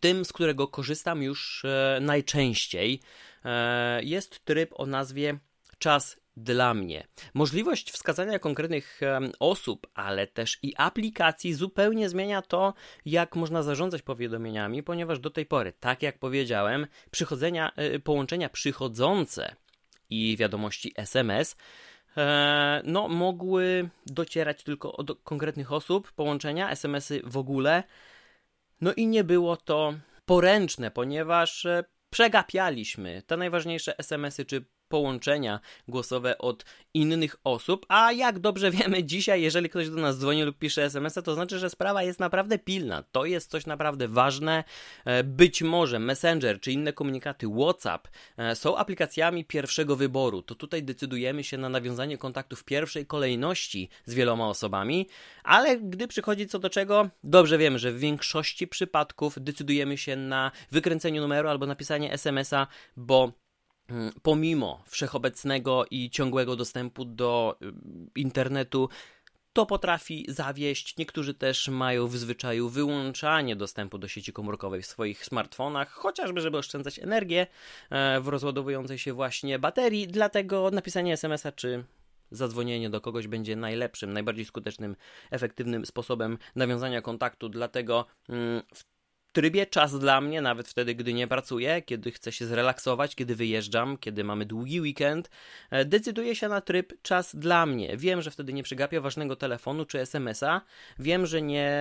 tym, 0.00 0.24
z 0.24 0.32
którego 0.32 0.68
korzystam 0.68 1.22
już 1.22 1.64
e, 1.64 1.98
najczęściej, 2.00 3.00
e, 3.44 4.04
jest 4.04 4.44
tryb 4.44 4.70
o 4.74 4.86
nazwie 4.86 5.38
czas 5.78 6.25
dla 6.36 6.74
mnie. 6.74 7.06
Możliwość 7.34 7.90
wskazania 7.90 8.38
konkretnych 8.38 9.00
osób, 9.40 9.86
ale 9.94 10.26
też 10.26 10.58
i 10.62 10.74
aplikacji 10.76 11.54
zupełnie 11.54 12.08
zmienia 12.08 12.42
to, 12.42 12.74
jak 13.04 13.36
można 13.36 13.62
zarządzać 13.62 14.02
powiadomieniami, 14.02 14.82
ponieważ 14.82 15.18
do 15.18 15.30
tej 15.30 15.46
pory, 15.46 15.72
tak 15.80 16.02
jak 16.02 16.18
powiedziałem, 16.18 16.86
przychodzenia, 17.10 17.72
e, 17.76 17.98
połączenia 17.98 18.48
przychodzące 18.48 19.56
i 20.10 20.36
wiadomości 20.36 20.92
SMS 20.96 21.56
e, 22.16 22.82
no, 22.84 23.08
mogły 23.08 23.88
docierać 24.06 24.62
tylko 24.62 25.02
do 25.02 25.16
konkretnych 25.16 25.72
osób, 25.72 26.12
połączenia, 26.12 26.70
SMSy 26.70 27.20
w 27.24 27.36
ogóle. 27.36 27.82
No 28.80 28.92
i 28.92 29.06
nie 29.06 29.24
było 29.24 29.56
to 29.56 29.94
poręczne, 30.26 30.90
ponieważ 30.90 31.66
e, 31.66 31.84
przegapialiśmy 32.10 33.22
te 33.26 33.36
najważniejsze 33.36 33.98
SMSy 33.98 34.44
czy 34.44 34.64
połączenia 34.88 35.60
głosowe 35.88 36.38
od 36.38 36.64
innych 36.94 37.36
osób, 37.44 37.86
a 37.88 38.12
jak 38.12 38.38
dobrze 38.38 38.70
wiemy 38.70 39.04
dzisiaj, 39.04 39.42
jeżeli 39.42 39.68
ktoś 39.68 39.90
do 39.90 39.96
nas 39.96 40.18
dzwoni 40.18 40.42
lub 40.42 40.58
pisze 40.58 40.84
SMS-a, 40.84 41.22
to 41.22 41.34
znaczy, 41.34 41.58
że 41.58 41.70
sprawa 41.70 42.02
jest 42.02 42.20
naprawdę 42.20 42.58
pilna. 42.58 43.04
To 43.12 43.24
jest 43.24 43.50
coś 43.50 43.66
naprawdę 43.66 44.08
ważne. 44.08 44.64
E, 45.04 45.24
być 45.24 45.62
może 45.62 45.98
Messenger 45.98 46.60
czy 46.60 46.72
inne 46.72 46.92
komunikaty 46.92 47.46
WhatsApp 47.58 48.08
e, 48.36 48.56
są 48.56 48.76
aplikacjami 48.76 49.44
pierwszego 49.44 49.96
wyboru. 49.96 50.42
To 50.42 50.54
tutaj 50.54 50.82
decydujemy 50.82 51.44
się 51.44 51.58
na 51.58 51.68
nawiązanie 51.68 52.18
kontaktu 52.18 52.56
w 52.56 52.64
pierwszej 52.64 53.06
kolejności 53.06 53.88
z 54.04 54.14
wieloma 54.14 54.48
osobami, 54.48 55.08
ale 55.44 55.78
gdy 55.78 56.08
przychodzi 56.08 56.46
co 56.46 56.58
do 56.58 56.70
czego, 56.70 57.08
dobrze 57.24 57.58
wiemy, 57.58 57.78
że 57.78 57.92
w 57.92 57.98
większości 57.98 58.66
przypadków 58.68 59.38
decydujemy 59.40 59.98
się 59.98 60.16
na 60.16 60.50
wykręcenie 60.70 61.20
numeru 61.20 61.48
albo 61.48 61.66
napisanie 61.66 62.12
SMS-a, 62.12 62.66
bo 62.96 63.32
pomimo 64.22 64.82
wszechobecnego 64.86 65.84
i 65.90 66.10
ciągłego 66.10 66.56
dostępu 66.56 67.04
do 67.04 67.56
y, 67.62 67.72
internetu, 68.20 68.88
to 69.52 69.66
potrafi 69.66 70.26
zawieść. 70.28 70.96
Niektórzy 70.96 71.34
też 71.34 71.68
mają 71.68 72.06
w 72.06 72.16
zwyczaju 72.16 72.68
wyłączanie 72.68 73.56
dostępu 73.56 73.98
do 73.98 74.08
sieci 74.08 74.32
komórkowej 74.32 74.82
w 74.82 74.86
swoich 74.86 75.24
smartfonach, 75.24 75.90
chociażby 75.90 76.40
żeby 76.40 76.58
oszczędzać 76.58 76.98
energię 76.98 77.46
e, 77.90 78.20
w 78.20 78.28
rozładowującej 78.28 78.98
się 78.98 79.12
właśnie 79.12 79.58
baterii. 79.58 80.08
Dlatego 80.08 80.70
napisanie 80.70 81.12
SMS-a 81.12 81.52
czy 81.52 81.84
zadzwonienie 82.30 82.90
do 82.90 83.00
kogoś 83.00 83.26
będzie 83.26 83.56
najlepszym, 83.56 84.12
najbardziej 84.12 84.44
skutecznym, 84.44 84.96
efektywnym 85.30 85.86
sposobem 85.86 86.38
nawiązania 86.56 87.02
kontaktu. 87.02 87.48
Dlatego 87.48 88.06
mm, 88.28 88.62
w 88.74 88.95
trybie 89.36 89.66
czas 89.66 89.98
dla 89.98 90.20
mnie, 90.20 90.40
nawet 90.40 90.68
wtedy, 90.68 90.94
gdy 90.94 91.12
nie 91.14 91.26
pracuję, 91.26 91.82
kiedy 91.82 92.10
chcę 92.10 92.32
się 92.32 92.46
zrelaksować, 92.46 93.14
kiedy 93.14 93.34
wyjeżdżam, 93.34 93.98
kiedy 93.98 94.24
mamy 94.24 94.46
długi 94.46 94.80
weekend, 94.80 95.30
e, 95.70 95.84
decyduję 95.84 96.36
się 96.36 96.48
na 96.48 96.60
tryb 96.60 97.02
czas 97.02 97.36
dla 97.36 97.66
mnie. 97.66 97.96
Wiem, 97.96 98.22
że 98.22 98.30
wtedy 98.30 98.52
nie 98.52 98.62
przegapię 98.62 99.00
ważnego 99.00 99.36
telefonu 99.36 99.84
czy 99.84 100.00
SMS-a, 100.00 100.60
wiem, 100.98 101.26
że 101.26 101.42
nie, 101.42 101.72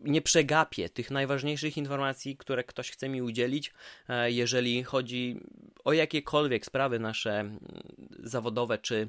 nie 0.00 0.22
przegapię 0.22 0.88
tych 0.88 1.10
najważniejszych 1.10 1.76
informacji, 1.76 2.36
które 2.36 2.64
ktoś 2.64 2.90
chce 2.90 3.08
mi 3.08 3.22
udzielić, 3.22 3.72
e, 4.08 4.30
jeżeli 4.30 4.84
chodzi 4.84 5.40
o 5.84 5.92
jakiekolwiek 5.92 6.66
sprawy 6.66 6.98
nasze 6.98 7.50
zawodowe 8.22 8.78
czy, 8.78 9.08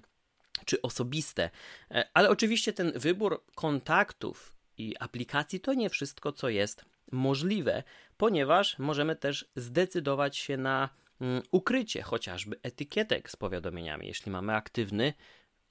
czy 0.65 0.81
osobiste. 0.81 1.49
E, 1.91 2.09
ale 2.13 2.29
oczywiście 2.29 2.73
ten 2.73 2.91
wybór 2.95 3.43
kontaktów 3.55 4.55
i 4.77 4.95
aplikacji 4.99 5.59
to 5.59 5.73
nie 5.73 5.89
wszystko, 5.89 6.31
co 6.31 6.49
jest 6.49 6.85
możliwe, 7.11 7.83
ponieważ 8.17 8.79
możemy 8.79 9.15
też 9.15 9.49
zdecydować 9.55 10.37
się 10.37 10.57
na 10.57 10.89
mm, 11.21 11.41
ukrycie 11.51 12.01
chociażby 12.01 12.59
etykietek 12.63 13.31
z 13.31 13.35
powiadomieniami, 13.35 14.07
jeśli 14.07 14.31
mamy 14.31 14.55
aktywny 14.55 15.13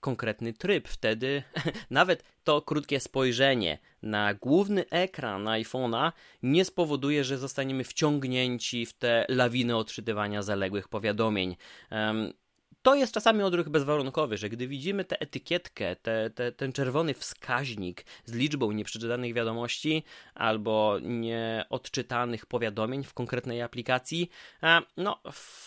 konkretny 0.00 0.52
tryb. 0.52 0.88
Wtedy 0.88 1.42
nawet 1.90 2.24
to 2.44 2.62
krótkie 2.62 3.00
spojrzenie 3.00 3.78
na 4.02 4.34
główny 4.34 4.84
ekran 4.90 5.44
iPhone'a 5.44 6.12
nie 6.42 6.64
spowoduje, 6.64 7.24
że 7.24 7.38
zostaniemy 7.38 7.84
wciągnięci 7.84 8.86
w 8.86 8.92
te 8.92 9.26
lawiny 9.28 9.76
odczytywania 9.76 10.42
zaległych 10.42 10.88
powiadomień. 10.88 11.56
To 12.82 12.94
jest 12.94 13.14
czasami 13.14 13.42
odruch 13.42 13.68
bezwarunkowy, 13.68 14.36
że 14.36 14.48
gdy 14.48 14.68
widzimy 14.68 15.04
tę 15.04 15.20
etykietkę, 15.20 15.96
te, 15.96 16.30
te, 16.30 16.52
ten 16.52 16.72
czerwony 16.72 17.14
wskaźnik 17.14 18.04
z 18.24 18.32
liczbą 18.32 18.72
nieprzeczytanych 18.72 19.34
wiadomości 19.34 20.04
albo 20.34 20.98
nieodczytanych 21.02 22.46
powiadomień 22.46 23.04
w 23.04 23.14
konkretnej 23.14 23.62
aplikacji, 23.62 24.30
no 24.96 25.20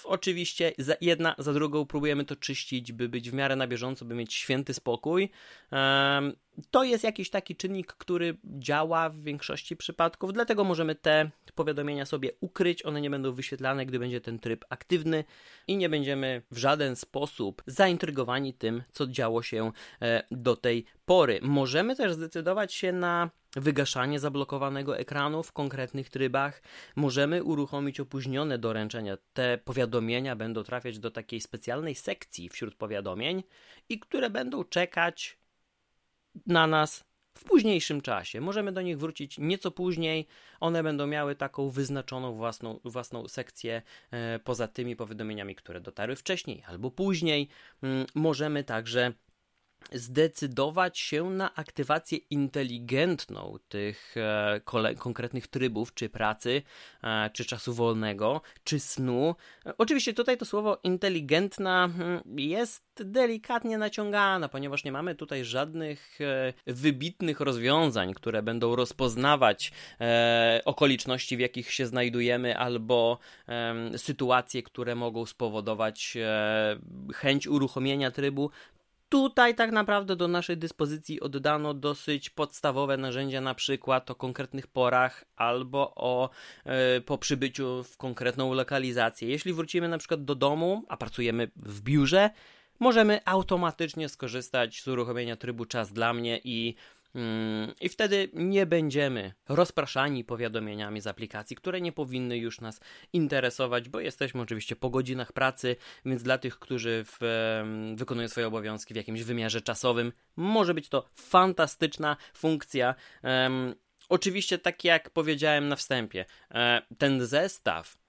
oczywiście 0.03 0.74
za, 0.77 0.96
jedna 1.01 1.36
za 1.38 1.53
drugą 1.53 1.86
próbujemy 1.86 2.25
to 2.25 2.36
czyścić, 2.36 2.91
by 2.91 3.10
być 3.10 3.29
w 3.29 3.34
miarę 3.34 3.55
na 3.55 3.67
bieżąco, 3.67 4.05
by 4.05 4.15
mieć 4.15 4.34
święty 4.34 4.74
spokój. 4.74 5.29
To 6.72 6.84
jest 6.84 7.03
jakiś 7.03 7.29
taki 7.29 7.55
czynnik, 7.55 7.93
który 7.93 8.38
działa 8.43 9.10
w 9.10 9.22
większości 9.22 9.77
przypadków, 9.77 10.34
dlatego 10.34 10.63
możemy 10.63 10.96
te 10.96 11.31
powiadomienia 11.55 12.05
sobie 12.05 12.31
ukryć, 12.39 12.86
one 12.86 13.01
nie 13.01 13.10
będą 13.10 13.34
wyświetlane, 13.34 13.86
gdy 13.86 14.00
będzie 14.00 14.22
ten 14.22 14.39
tryb 14.39 14.65
aktywny 14.70 15.24
i 15.67 15.77
nie 15.77 15.89
będziemy 15.89 16.41
w 16.51 16.58
żaden 16.58 16.96
sposób 16.96 17.63
zaintrygowani 17.67 18.53
tym, 18.53 18.84
co 18.91 19.08
działo 19.08 19.43
się 19.43 19.72
e, 20.01 20.24
do 20.31 20.55
tej 20.55 20.86
pory. 21.05 21.39
Możemy 21.41 21.96
też 21.96 22.13
zdecydować 22.13 22.74
się 22.74 22.91
na 22.91 23.29
wygaszanie 23.55 24.20
zablokowanego 24.20 24.98
ekranu 24.98 25.43
w 25.43 25.51
konkretnych 25.51 26.10
trybach. 26.10 26.62
Możemy 26.96 27.43
uruchomić 27.43 28.00
opóźnione 28.00 28.58
doręczenia. 28.58 29.17
Te 29.34 29.58
powiadomienia 29.58 30.36
będą 30.36 30.63
trafiać 30.63 31.00
do 31.00 31.12
takiej 31.12 31.41
specjalnej 31.41 31.96
sekcji 31.96 32.50
wśród 32.50 32.75
powiadomień 32.75 33.43
i 33.89 34.00
które 34.00 34.29
będą 34.29 34.63
czekać 34.63 35.40
na 36.46 36.68
nas 36.68 37.04
w 37.38 37.44
późniejszym 37.44 38.02
czasie. 38.02 38.42
Możemy 38.42 38.72
do 38.72 38.82
nich 38.82 38.98
wrócić 38.98 39.38
nieco 39.38 39.72
później. 39.72 40.28
One 40.60 40.84
będą 40.84 41.08
miały 41.08 41.36
taką 41.36 41.70
wyznaczoną 41.70 42.34
własną, 42.34 42.80
własną 42.84 43.28
sekcję 43.28 43.82
e, 44.12 44.40
poza 44.40 44.68
tymi 44.68 44.96
powiadomieniami, 44.96 45.56
które 45.56 45.82
dotarły 45.82 46.16
wcześniej 46.16 46.64
albo 46.68 46.92
później. 46.92 47.48
Mm, 47.84 48.06
możemy 48.16 48.64
także 48.64 49.14
zdecydować 49.92 51.00
się 51.00 51.30
na 51.30 51.56
aktywację 51.56 52.18
inteligentną 52.18 53.58
tych 53.70 54.16
e, 54.18 54.62
konkretnych 54.98 55.48
trybów, 55.48 55.94
czy 55.94 56.10
pracy, 56.10 56.62
e, 57.04 57.30
czy 57.34 57.46
czasu 57.46 57.74
wolnego, 57.74 58.42
czy 58.64 58.80
snu. 58.80 59.36
Oczywiście 59.78 60.14
tutaj 60.14 60.38
to 60.38 60.46
słowo 60.46 60.80
inteligentna 60.84 61.90
hmm, 61.98 62.22
jest 62.40 62.84
delikatnie 62.96 63.78
naciągana, 63.78 64.50
ponieważ 64.50 64.84
nie 64.84 64.92
mamy 64.92 65.16
tutaj 65.16 65.46
żadnych 65.46 66.20
e, 66.22 66.54
wybitnych 66.68 67.40
rozwiązań, 67.40 68.14
które 68.14 68.44
będą 68.44 68.76
rozpoznawać 68.76 69.72
okoliczności, 70.66 71.38
w 71.38 71.40
jakich 71.40 71.72
się 71.72 71.86
znajdujemy, 71.86 72.58
albo 72.58 73.20
sytuacje, 73.98 74.64
które 74.64 74.96
mogą 74.96 75.26
spowodować 75.26 76.18
chęć 77.14 77.48
uruchomienia 77.48 78.12
trybu. 78.12 78.52
Tutaj 79.12 79.56
tak 79.56 79.72
naprawdę 79.72 80.15
do 80.15 80.27
naszej 80.27 80.58
dyspozycji 80.58 81.22
oddano 81.22 81.74
dosyć 81.74 82.30
podstawowe 82.30 82.98
narzędzia, 82.98 83.41
na 83.41 83.56
przykład 83.56 84.12
o 84.12 84.15
konkretnych 84.15 84.68
porach 84.68 85.25
albo 85.36 85.94
o, 85.96 86.30
e, 86.65 87.01
po 87.01 87.18
przybyciu 87.18 87.84
w 87.84 87.98
konkretną 87.98 88.53
lokalizację. 88.53 89.30
Jeśli 89.30 89.53
wrócimy 89.53 89.88
na 89.89 89.98
przykład 89.98 90.24
do 90.24 90.36
domu, 90.36 90.84
a 90.88 90.98
pracujemy 90.98 91.51
w 91.56 91.82
biurze, 91.82 92.30
możemy 92.80 93.20
automatycznie 93.25 94.10
skorzystać 94.10 94.82
z 94.82 94.88
uruchomienia 94.88 95.36
trybu 95.36 95.65
czas 95.65 95.94
dla 95.94 96.13
mnie 96.13 96.39
i 96.44 96.75
I 97.82 97.89
wtedy 97.89 98.30
nie 98.34 98.65
będziemy 98.65 99.34
rozpraszani 99.50 100.24
powiadomieniami 100.24 101.01
z 101.01 101.08
aplikacji, 101.08 101.56
które 101.56 101.82
nie 101.82 101.91
powinny 101.91 102.38
już 102.38 102.62
nas 102.62 102.80
interesować, 103.13 103.89
bo 103.89 104.00
jesteśmy 104.00 104.41
oczywiście 104.41 104.75
po 104.75 104.89
godzinach 104.89 105.34
pracy, 105.34 105.75
więc 106.06 106.24
dla 106.24 106.38
tych, 106.38 106.60
którzy 106.60 107.06
w, 107.08 107.18
wykonują 107.96 108.27
swoje 108.27 108.48
obowiązki 108.48 108.94
w 108.94 108.98
jakimś 108.98 109.24
wymiarze 109.24 109.62
czasowym, 109.62 110.13
może 110.36 110.74
być 110.74 110.89
to 110.89 111.10
fantastyczna 111.15 112.18
funkcja. 112.34 112.96
Oczywiście, 114.10 114.58
tak 114.58 114.84
jak 114.84 115.10
powiedziałem 115.10 115.68
na 115.68 115.75
wstępie, 115.75 116.25
e, 116.51 116.82
ten 116.98 117.25
zestaw 117.25 118.00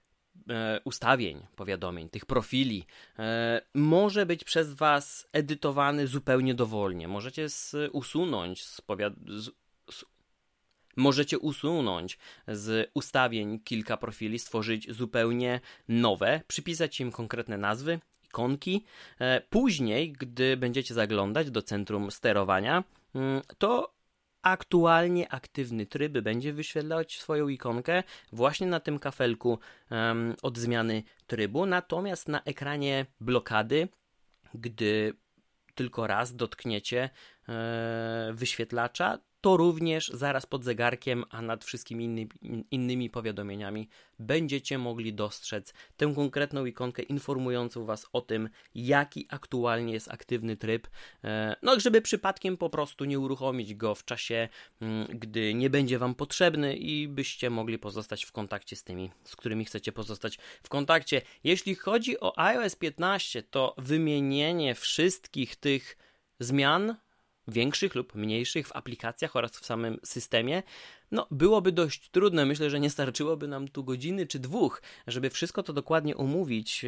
ustawień 0.84 1.46
powiadomień, 1.56 2.08
tych 2.08 2.26
profili, 2.26 2.86
e, 3.18 3.62
może 3.74 4.26
być 4.26 4.44
przez 4.44 4.74
Was 4.74 5.28
edytowany 5.32 6.06
zupełnie 6.06 6.54
dowolnie. 6.54 7.08
Możecie 7.08 7.48
z, 7.48 7.76
usunąć 7.92 8.64
z, 8.64 8.80
z, 9.26 9.50
z 9.90 10.04
Możecie 10.96 11.38
usunąć 11.38 12.18
z 12.48 12.90
ustawień 12.94 13.60
kilka 13.60 13.96
profili, 13.96 14.38
stworzyć 14.38 14.92
zupełnie 14.92 15.60
nowe, 15.88 16.40
przypisać 16.48 17.00
im 17.00 17.12
konkretne 17.12 17.58
nazwy, 17.58 18.00
ikonki. 18.24 18.84
E, 19.18 19.40
później, 19.40 20.12
gdy 20.12 20.56
będziecie 20.56 20.94
zaglądać 20.94 21.50
do 21.50 21.62
centrum 21.62 22.10
sterowania, 22.10 22.84
mm, 23.14 23.42
to 23.58 23.94
aktualnie 24.42 25.32
aktywny 25.32 25.86
tryb 25.86 26.12
będzie 26.18 26.52
wyświetlać 26.52 27.20
swoją 27.20 27.48
ikonkę 27.48 28.02
właśnie 28.32 28.66
na 28.66 28.80
tym 28.80 28.98
kafelku 28.98 29.58
um, 29.90 30.34
od 30.42 30.58
zmiany 30.58 31.02
trybu, 31.26 31.66
natomiast 31.66 32.28
na 32.28 32.42
ekranie 32.42 33.06
blokady, 33.20 33.88
gdy 34.54 35.14
tylko 35.74 36.06
raz 36.06 36.36
dotkniecie 36.36 37.10
wyświetlacza, 38.32 39.18
to 39.42 39.56
również 39.56 40.08
zaraz 40.08 40.46
pod 40.46 40.64
zegarkiem, 40.64 41.24
a 41.30 41.42
nad 41.42 41.64
wszystkimi 41.64 42.04
inny, 42.04 42.26
innymi 42.70 43.10
powiadomieniami 43.10 43.88
będziecie 44.18 44.78
mogli 44.78 45.14
dostrzec 45.14 45.74
tę 45.96 46.12
konkretną 46.14 46.64
ikonkę 46.64 47.02
informującą 47.02 47.84
Was 47.84 48.06
o 48.12 48.20
tym, 48.20 48.48
jaki 48.74 49.26
aktualnie 49.30 49.92
jest 49.92 50.10
aktywny 50.10 50.56
tryb. 50.56 50.88
E, 51.24 51.56
no, 51.62 51.80
żeby 51.80 52.02
przypadkiem 52.02 52.56
po 52.56 52.70
prostu 52.70 53.04
nie 53.04 53.18
uruchomić 53.18 53.74
go 53.74 53.94
w 53.94 54.04
czasie, 54.04 54.48
mm, 54.80 55.06
gdy 55.06 55.54
nie 55.54 55.70
będzie 55.70 55.98
Wam 55.98 56.14
potrzebny 56.14 56.76
i 56.76 57.08
byście 57.08 57.50
mogli 57.50 57.78
pozostać 57.78 58.24
w 58.24 58.32
kontakcie 58.32 58.76
z 58.76 58.84
tymi, 58.84 59.10
z 59.24 59.36
którymi 59.36 59.64
chcecie 59.64 59.92
pozostać 59.92 60.38
w 60.62 60.68
kontakcie. 60.68 61.22
Jeśli 61.44 61.74
chodzi 61.74 62.20
o 62.20 62.38
iOS 62.38 62.76
15, 62.76 63.42
to 63.42 63.74
wymienienie 63.78 64.74
wszystkich 64.74 65.56
tych 65.56 65.96
zmian 66.40 66.96
większych 67.52 67.94
lub 67.94 68.14
mniejszych 68.14 68.68
w 68.68 68.76
aplikacjach 68.76 69.36
oraz 69.36 69.50
w 69.50 69.64
samym 69.64 69.98
systemie, 70.04 70.62
no 71.10 71.26
byłoby 71.30 71.72
dość 71.72 72.10
trudne. 72.10 72.46
Myślę, 72.46 72.70
że 72.70 72.80
nie 72.80 72.90
starczyłoby 72.90 73.48
nam 73.48 73.68
tu 73.68 73.84
godziny 73.84 74.26
czy 74.26 74.38
dwóch, 74.38 74.82
żeby 75.06 75.30
wszystko 75.30 75.62
to 75.62 75.72
dokładnie 75.72 76.16
omówić. 76.16 76.84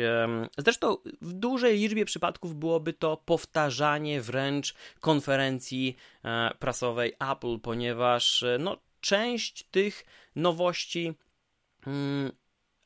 Zresztą 0.58 0.96
w 1.20 1.32
dużej 1.32 1.78
liczbie 1.78 2.04
przypadków 2.04 2.56
byłoby 2.56 2.92
to 2.92 3.16
powtarzanie 3.16 4.20
wręcz 4.20 4.74
konferencji 5.00 5.96
e, 6.24 6.54
prasowej 6.58 7.12
Apple, 7.32 7.58
ponieważ 7.58 8.42
e, 8.42 8.58
no, 8.60 8.76
część 9.00 9.62
tych 9.62 10.04
nowości 10.36 11.14
mm, 11.86 12.32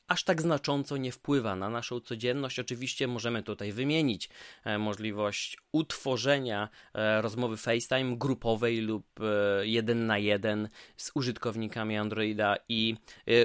aż 0.09 0.23
tak 0.23 0.41
znacząco 0.41 0.97
nie 0.97 1.11
wpływa 1.11 1.55
na 1.55 1.69
naszą 1.69 1.99
codzienność. 1.99 2.59
Oczywiście 2.59 3.07
możemy 3.07 3.43
tutaj 3.43 3.71
wymienić 3.71 4.29
e, 4.63 4.77
możliwość 4.77 5.57
utworzenia 5.71 6.69
e, 6.93 7.21
rozmowy 7.21 7.57
FaceTime 7.57 8.17
grupowej 8.17 8.81
lub 8.81 9.05
e, 9.19 9.67
jeden 9.67 10.05
na 10.05 10.17
jeden 10.17 10.69
z 10.97 11.11
użytkownikami 11.15 11.97
Androida 11.97 12.55
i 12.69 12.95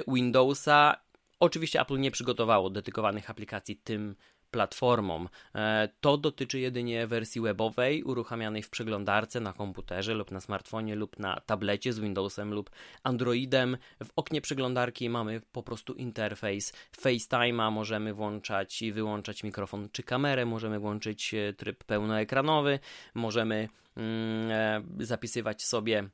Windowsa. 0.07 1.05
Oczywiście 1.39 1.81
Apple 1.81 1.99
nie 1.99 2.11
przygotowało 2.11 2.69
dedykowanych 2.69 3.29
aplikacji 3.29 3.75
tym 3.75 4.15
platformom. 4.55 5.29
E, 5.55 5.89
to 6.01 6.17
dotyczy 6.17 6.59
jedynie 6.59 7.07
wersji 7.07 7.41
webowej 7.41 8.03
uruchamianej 8.03 8.63
w 8.63 8.69
przeglądarce 8.69 9.39
na 9.39 9.53
komputerze 9.53 10.13
lub 10.13 10.31
na 10.31 10.41
smartfonie 10.41 10.95
lub 10.95 11.19
na 11.19 11.41
tablecie 11.45 11.93
z 11.93 11.99
Windowsem 11.99 12.53
lub 12.53 12.69
Androidem. 13.03 13.77
W 14.03 14.09
oknie 14.15 14.41
przeglądarki 14.41 15.09
mamy 15.09 15.41
po 15.51 15.63
prostu 15.63 15.93
interfejs 15.93 16.73
FaceTime'a, 17.01 17.71
możemy 17.71 18.13
włączać 18.13 18.81
i 18.81 18.91
wyłączać 18.91 19.43
mikrofon 19.43 19.89
czy 19.91 20.03
kamerę, 20.03 20.45
możemy 20.45 20.79
włączyć 20.79 21.33
e, 21.33 21.53
tryb 21.53 21.83
pełnoekranowy, 21.83 22.79
możemy 23.13 23.69
mm, 23.97 24.51
e, 24.99 25.05
zapisywać 25.05 25.63
sobie 25.63 26.09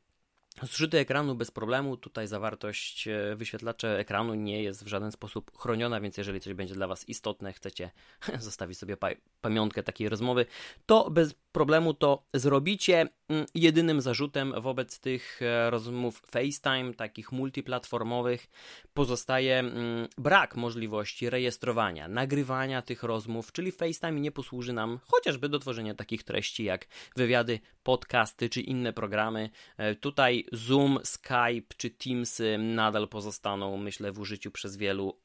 Zrzuty 0.64 0.98
ekranu 0.98 1.36
bez 1.36 1.52
problemu, 1.52 1.98
tutaj 1.98 2.28
zawartość 2.28 3.08
e, 3.08 3.36
wyświetlacze 3.36 4.00
ekranu 4.00 4.34
nie 4.34 4.64
jest 4.64 4.84
w 4.84 4.88
żaden 4.88 5.12
sposób 5.12 5.58
chroniona, 5.58 6.02
więc 6.02 6.18
jeżeli 6.18 6.42
coś 6.42 6.54
będzie 6.54 6.74
dla 6.74 6.88
Was 6.88 7.10
istotne, 7.10 7.54
chcecie 7.54 7.92
zostawić 8.40 8.78
sobie 8.78 8.98
pamiątkę 9.42 9.84
takiej 9.84 10.10
rozmowy, 10.10 10.46
to 10.86 11.10
bez 11.10 11.34
problemu 11.52 11.94
to 11.94 12.24
zrobicie. 12.34 13.08
Mm, 13.30 13.46
jedynym 13.56 14.02
zarzutem 14.02 14.54
wobec 14.62 15.00
tych 15.00 15.42
e, 15.42 15.70
rozmów 15.70 16.22
FaceTime, 16.32 16.94
takich 16.94 17.32
multiplatformowych, 17.32 18.48
pozostaje 18.94 19.60
mm, 19.60 20.08
brak 20.18 20.56
możliwości 20.56 21.30
rejestrowania, 21.30 22.08
nagrywania 22.08 22.82
tych 22.82 23.04
rozmów, 23.04 23.52
czyli 23.52 23.72
FaceTime 23.72 24.20
nie 24.20 24.32
posłuży 24.32 24.74
nam 24.74 25.00
chociażby 25.08 25.50
do 25.50 25.60
tworzenia 25.60 25.96
takich 25.96 26.24
treści 26.24 26.64
jak 26.64 26.88
wywiady, 27.16 27.60
podcasty 27.84 28.50
czy 28.50 28.62
inne 28.62 28.94
programy. 28.94 29.50
E, 29.78 29.96
tutaj 29.96 30.46
Zoom, 30.52 31.00
Skype 31.04 31.76
czy 31.78 31.90
Teamsy 31.90 32.58
nadal 32.58 33.08
pozostaną, 33.08 33.78
myślę, 33.78 34.12
w 34.12 34.20
użyciu 34.20 34.52
przez 34.52 34.78
wielu 34.78 35.21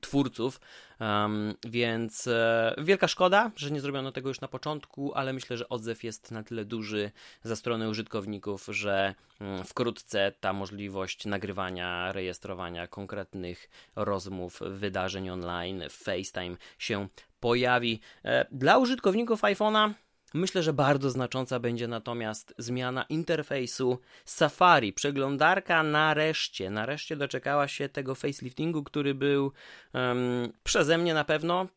twórców, 0.00 0.60
um, 1.00 1.54
więc 1.64 2.26
e, 2.26 2.74
wielka 2.78 3.08
szkoda, 3.08 3.50
że 3.56 3.70
nie 3.70 3.80
zrobiono 3.80 4.12
tego 4.12 4.28
już 4.28 4.40
na 4.40 4.48
początku, 4.48 5.14
ale 5.14 5.32
myślę, 5.32 5.56
że 5.56 5.68
odzew 5.68 6.04
jest 6.04 6.30
na 6.30 6.42
tyle 6.42 6.64
duży 6.64 7.10
ze 7.42 7.56
strony 7.56 7.88
użytkowników, 7.88 8.66
że 8.70 9.14
um, 9.40 9.64
wkrótce 9.64 10.32
ta 10.40 10.52
możliwość 10.52 11.26
nagrywania, 11.26 12.12
rejestrowania 12.12 12.86
konkretnych 12.86 13.68
rozmów, 13.96 14.60
wydarzeń 14.66 15.30
online, 15.30 15.82
FaceTime 15.90 16.56
się 16.78 17.08
pojawi. 17.40 18.00
E, 18.24 18.46
dla 18.50 18.78
użytkowników 18.78 19.42
iPhone'a 19.42 19.92
Myślę, 20.34 20.62
że 20.62 20.72
bardzo 20.72 21.10
znacząca 21.10 21.60
będzie 21.60 21.88
natomiast 21.88 22.54
zmiana 22.58 23.02
interfejsu 23.08 23.98
Safari. 24.24 24.92
Przeglądarka 24.92 25.82
nareszcie, 25.82 26.70
nareszcie 26.70 27.16
doczekała 27.16 27.68
się 27.68 27.88
tego 27.88 28.14
faceliftingu, 28.14 28.84
który 28.84 29.14
był 29.14 29.52
um, 29.94 30.52
przeze 30.64 30.98
mnie 30.98 31.14
na 31.14 31.24
pewno 31.24 31.68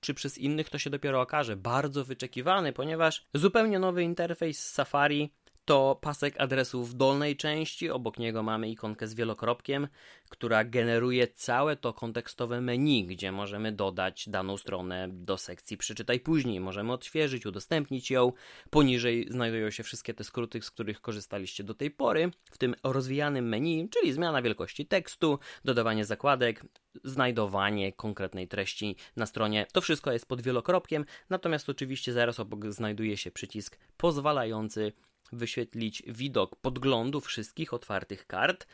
czy 0.00 0.14
przez 0.14 0.38
innych 0.38 0.70
to 0.70 0.78
się 0.78 0.90
dopiero 0.90 1.20
okaże, 1.20 1.56
bardzo 1.56 2.04
wyczekiwany, 2.04 2.72
ponieważ 2.72 3.24
zupełnie 3.34 3.78
nowy 3.78 4.02
interfejs 4.02 4.70
Safari 4.70 5.32
to 5.66 5.98
pasek 6.00 6.40
adresu 6.40 6.84
w 6.84 6.94
dolnej 6.94 7.36
części, 7.36 7.90
obok 7.90 8.18
niego 8.18 8.42
mamy 8.42 8.70
ikonkę 8.70 9.06
z 9.06 9.14
wielokropkiem, 9.14 9.88
która 10.28 10.64
generuje 10.64 11.28
całe 11.28 11.76
to 11.76 11.92
kontekstowe 11.92 12.60
menu, 12.60 13.06
gdzie 13.06 13.32
możemy 13.32 13.72
dodać 13.72 14.28
daną 14.28 14.56
stronę 14.56 15.08
do 15.12 15.38
sekcji 15.38 15.76
przeczytaj 15.76 16.20
później, 16.20 16.60
możemy 16.60 16.92
odświeżyć, 16.92 17.46
udostępnić 17.46 18.10
ją. 18.10 18.32
Poniżej 18.70 19.26
znajdują 19.30 19.70
się 19.70 19.82
wszystkie 19.82 20.14
te 20.14 20.24
skróty, 20.24 20.62
z 20.62 20.70
których 20.70 21.00
korzystaliście 21.00 21.64
do 21.64 21.74
tej 21.74 21.90
pory, 21.90 22.30
w 22.50 22.58
tym 22.58 22.74
rozwijanym 22.82 23.48
menu, 23.48 23.88
czyli 23.88 24.12
zmiana 24.12 24.42
wielkości 24.42 24.86
tekstu, 24.86 25.38
dodawanie 25.64 26.04
zakładek, 26.04 26.64
znajdowanie 27.04 27.92
konkretnej 27.92 28.48
treści 28.48 28.96
na 29.16 29.26
stronie. 29.26 29.66
To 29.72 29.80
wszystko 29.80 30.12
jest 30.12 30.26
pod 30.26 30.42
wielokropkiem, 30.42 31.04
natomiast 31.30 31.68
oczywiście 31.68 32.12
zaraz 32.12 32.40
obok 32.40 32.66
znajduje 32.66 33.16
się 33.16 33.30
przycisk 33.30 33.78
pozwalający 33.96 34.92
wyświetlić 35.32 36.02
widok 36.06 36.56
podglądu 36.56 37.20
wszystkich 37.20 37.74
otwartych 37.74 38.26
kart, 38.26 38.66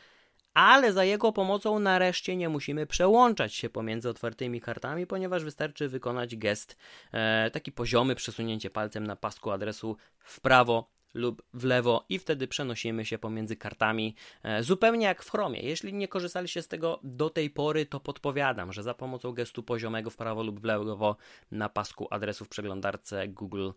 ale 0.53 0.93
za 0.93 1.03
jego 1.03 1.31
pomocą 1.31 1.79
nareszcie 1.79 2.35
nie 2.35 2.49
musimy 2.49 2.85
przełączać 2.87 3.55
się 3.55 3.69
pomiędzy 3.69 4.09
otwartymi 4.09 4.61
kartami, 4.61 5.07
ponieważ 5.07 5.43
wystarczy 5.43 5.89
wykonać 5.89 6.35
gest, 6.35 6.77
e, 7.11 7.51
taki 7.51 7.71
poziomy 7.71 8.15
przesunięcie 8.15 8.69
palcem 8.69 9.07
na 9.07 9.15
pasku 9.15 9.51
adresu 9.51 9.97
w 10.17 10.41
prawo 10.41 10.89
lub 11.13 11.43
w 11.53 11.63
lewo 11.63 12.05
i 12.09 12.19
wtedy 12.19 12.47
przenosimy 12.47 13.05
się 13.05 13.17
pomiędzy 13.17 13.55
kartami 13.55 14.15
e, 14.43 14.63
zupełnie 14.63 15.05
jak 15.05 15.23
w 15.23 15.31
Chromie. 15.31 15.59
Jeśli 15.61 15.93
nie 15.93 16.07
korzystaliście 16.07 16.61
z 16.61 16.67
tego 16.67 16.99
do 17.03 17.29
tej 17.29 17.49
pory, 17.49 17.85
to 17.85 17.99
podpowiadam, 17.99 18.73
że 18.73 18.83
za 18.83 18.93
pomocą 18.93 19.31
gestu 19.31 19.63
poziomego 19.63 20.09
w 20.09 20.15
prawo 20.15 20.43
lub 20.43 20.59
w 20.59 20.63
lewo 20.63 21.17
na 21.51 21.69
pasku 21.69 22.07
adresów 22.09 22.49
przeglądarce 22.49 23.27
Google 23.27 23.69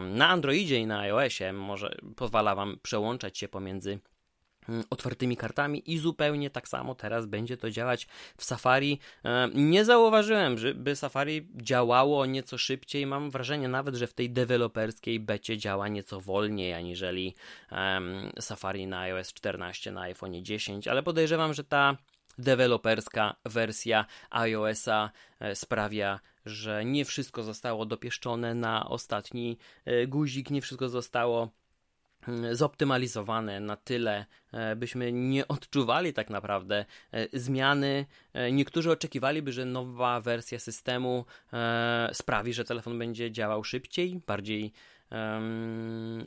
na 0.00 0.28
Androidzie 0.28 0.78
i 0.78 0.86
na 0.86 1.00
iOSie 1.00 1.52
może 1.52 1.96
pozwala 2.16 2.54
Wam 2.54 2.78
przełączać 2.82 3.38
się 3.38 3.48
pomiędzy 3.48 3.98
otwartymi 4.90 5.36
kartami 5.36 5.92
i 5.92 5.98
zupełnie 5.98 6.50
tak 6.50 6.68
samo 6.68 6.94
teraz 6.94 7.26
będzie 7.26 7.56
to 7.56 7.70
działać 7.70 8.06
w 8.36 8.44
Safari. 8.44 8.98
E, 9.24 9.48
nie 9.54 9.84
zauważyłem, 9.84 10.58
żeby 10.58 10.96
Safari 10.96 11.48
działało 11.54 12.26
nieco 12.26 12.58
szybciej. 12.58 13.06
Mam 13.06 13.30
wrażenie 13.30 13.68
nawet, 13.68 13.94
że 13.94 14.06
w 14.06 14.14
tej 14.14 14.30
deweloperskiej 14.30 15.20
becie 15.20 15.58
działa 15.58 15.88
nieco 15.88 16.20
wolniej 16.20 16.72
aniżeli 16.72 17.34
Safari 18.40 18.86
na 18.86 19.00
iOS 19.00 19.32
14, 19.32 19.92
na 19.92 20.00
iPhone 20.00 20.44
10, 20.44 20.88
ale 20.88 21.02
podejrzewam, 21.02 21.54
że 21.54 21.64
ta 21.64 21.96
deweloperska 22.38 23.36
wersja 23.44 24.06
iOS-a 24.30 25.10
e, 25.40 25.54
sprawia, 25.54 26.20
że 26.46 26.84
nie 26.84 27.04
wszystko 27.04 27.42
zostało 27.42 27.86
dopieszczone 27.86 28.54
na 28.54 28.88
ostatni 28.88 29.58
e, 29.84 30.06
guzik, 30.06 30.50
nie 30.50 30.62
wszystko 30.62 30.88
zostało 30.88 31.50
zoptymalizowane 32.52 33.60
na 33.60 33.76
tyle, 33.76 34.26
e, 34.52 34.76
byśmy 34.76 35.12
nie 35.12 35.48
odczuwali 35.48 36.12
tak 36.12 36.30
naprawdę 36.30 36.84
e, 37.12 37.38
zmiany. 37.38 38.06
E, 38.32 38.52
niektórzy 38.52 38.90
oczekiwaliby, 38.90 39.52
że 39.52 39.64
nowa 39.64 40.20
wersja 40.20 40.58
systemu 40.58 41.24
sprawi, 42.12 42.52
że 42.54 42.64
telefon 42.64 42.98
będzie 42.98 43.32
działał 43.32 43.64
szybciej, 43.64 44.20
bardziej 44.26 44.72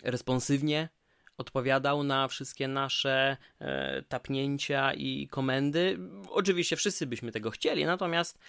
responsywnie, 0.04 0.90
odpowiadał 1.38 2.04
na 2.04 2.28
wszystkie 2.28 2.68
nasze 2.68 3.38
tapnięcia 4.10 4.94
i 4.94 5.28
komendy. 5.28 5.98
Oczywiście 6.30 6.76
wszyscy 6.76 7.08
byśmy 7.08 7.32
tego 7.32 7.52
chcieli, 7.52 7.86
natomiast 7.86 8.40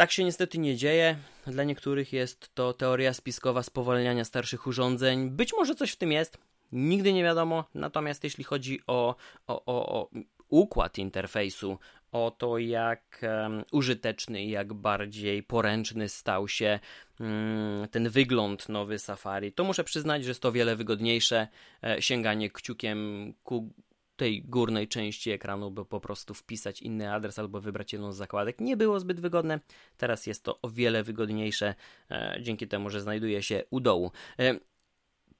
tak 0.00 0.12
się 0.12 0.24
niestety 0.24 0.58
nie 0.58 0.76
dzieje. 0.76 1.16
Dla 1.46 1.64
niektórych 1.64 2.12
jest 2.12 2.54
to 2.54 2.72
teoria 2.72 3.14
spiskowa 3.14 3.62
spowalniania 3.62 4.24
starszych 4.24 4.66
urządzeń. 4.66 5.30
Być 5.30 5.52
może 5.52 5.74
coś 5.74 5.92
w 5.92 5.96
tym 5.96 6.12
jest, 6.12 6.38
nigdy 6.72 7.12
nie 7.12 7.22
wiadomo. 7.22 7.64
Natomiast 7.74 8.24
jeśli 8.24 8.44
chodzi 8.44 8.80
o, 8.86 9.16
o, 9.46 9.64
o, 9.64 10.00
o 10.00 10.10
układ 10.48 10.98
interfejsu, 10.98 11.78
o 12.12 12.30
to, 12.38 12.58
jak 12.58 13.20
um, 13.22 13.64
użyteczny 13.72 14.42
i 14.42 14.50
jak 14.50 14.74
bardziej 14.74 15.42
poręczny 15.42 16.08
stał 16.08 16.48
się 16.48 16.80
um, 17.20 17.88
ten 17.90 18.08
wygląd 18.08 18.68
nowy 18.68 18.98
Safari, 18.98 19.52
to 19.52 19.64
muszę 19.64 19.84
przyznać, 19.84 20.24
że 20.24 20.30
jest 20.30 20.42
to 20.42 20.52
wiele 20.52 20.76
wygodniejsze. 20.76 21.48
E, 21.84 22.02
sięganie 22.02 22.50
kciukiem 22.50 23.32
ku 23.44 23.72
tej 24.20 24.42
górnej 24.42 24.88
części 24.88 25.30
ekranu, 25.30 25.70
by 25.70 25.84
po 25.84 26.00
prostu 26.00 26.34
wpisać 26.34 26.82
inny 26.82 27.12
adres 27.12 27.38
albo 27.38 27.60
wybrać 27.60 27.92
jedną 27.92 28.12
z 28.12 28.16
zakładek, 28.16 28.60
nie 28.60 28.76
było 28.76 29.00
zbyt 29.00 29.20
wygodne. 29.20 29.60
Teraz 29.96 30.26
jest 30.26 30.44
to 30.44 30.58
o 30.62 30.70
wiele 30.70 31.02
wygodniejsze 31.02 31.74
e, 32.10 32.38
dzięki 32.42 32.68
temu, 32.68 32.90
że 32.90 33.00
znajduje 33.00 33.42
się 33.42 33.64
u 33.70 33.80
dołu. 33.80 34.12
E, 34.38 34.54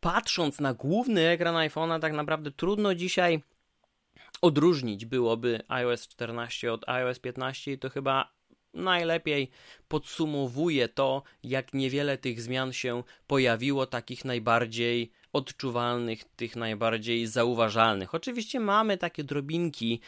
patrząc 0.01 0.61
na 0.61 0.75
główny 0.75 1.29
ekran 1.29 1.55
iPhone'a, 1.55 2.01
tak 2.01 2.13
naprawdę 2.13 2.51
trudno 2.51 2.95
dzisiaj 2.95 3.43
odróżnić 4.43 5.07
byłoby 5.07 5.61
iOS 5.69 6.09
14 6.09 6.73
od 6.73 6.89
iOS 6.89 7.19
15 7.19 7.79
to 7.79 7.91
chyba 7.91 8.33
najlepiej 8.75 9.51
podsumowuje 9.89 10.89
to, 10.89 11.23
jak 11.43 11.75
niewiele 11.75 12.19
tych 12.19 12.41
zmian 12.41 12.73
się 12.73 13.03
pojawiło, 13.27 13.87
takich 13.87 14.25
najbardziej 14.25 15.13
odczuwalnych, 15.33 16.25
tych 16.25 16.57
najbardziej 16.57 17.27
zauważalnych. 17.27 18.15
Oczywiście 18.15 18.61
mamy 18.61 18.99
takie 18.99 19.25
drobinki, 19.25 20.01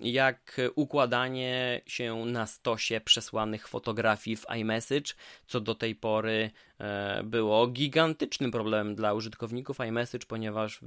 jak 0.00 0.60
układanie 0.74 1.80
się 1.86 2.24
na 2.24 2.46
stosie 2.46 3.00
przesłanych 3.04 3.68
fotografii 3.68 4.36
w 4.36 4.50
iMessage, 4.50 5.14
co 5.46 5.60
do 5.60 5.74
tej 5.74 5.94
pory 5.94 6.50
e, 6.78 7.22
było 7.24 7.66
gigantycznym 7.66 8.50
problemem 8.50 8.94
dla 8.94 9.14
użytkowników 9.14 9.80
iMessage, 9.80 10.26
ponieważ 10.28 10.80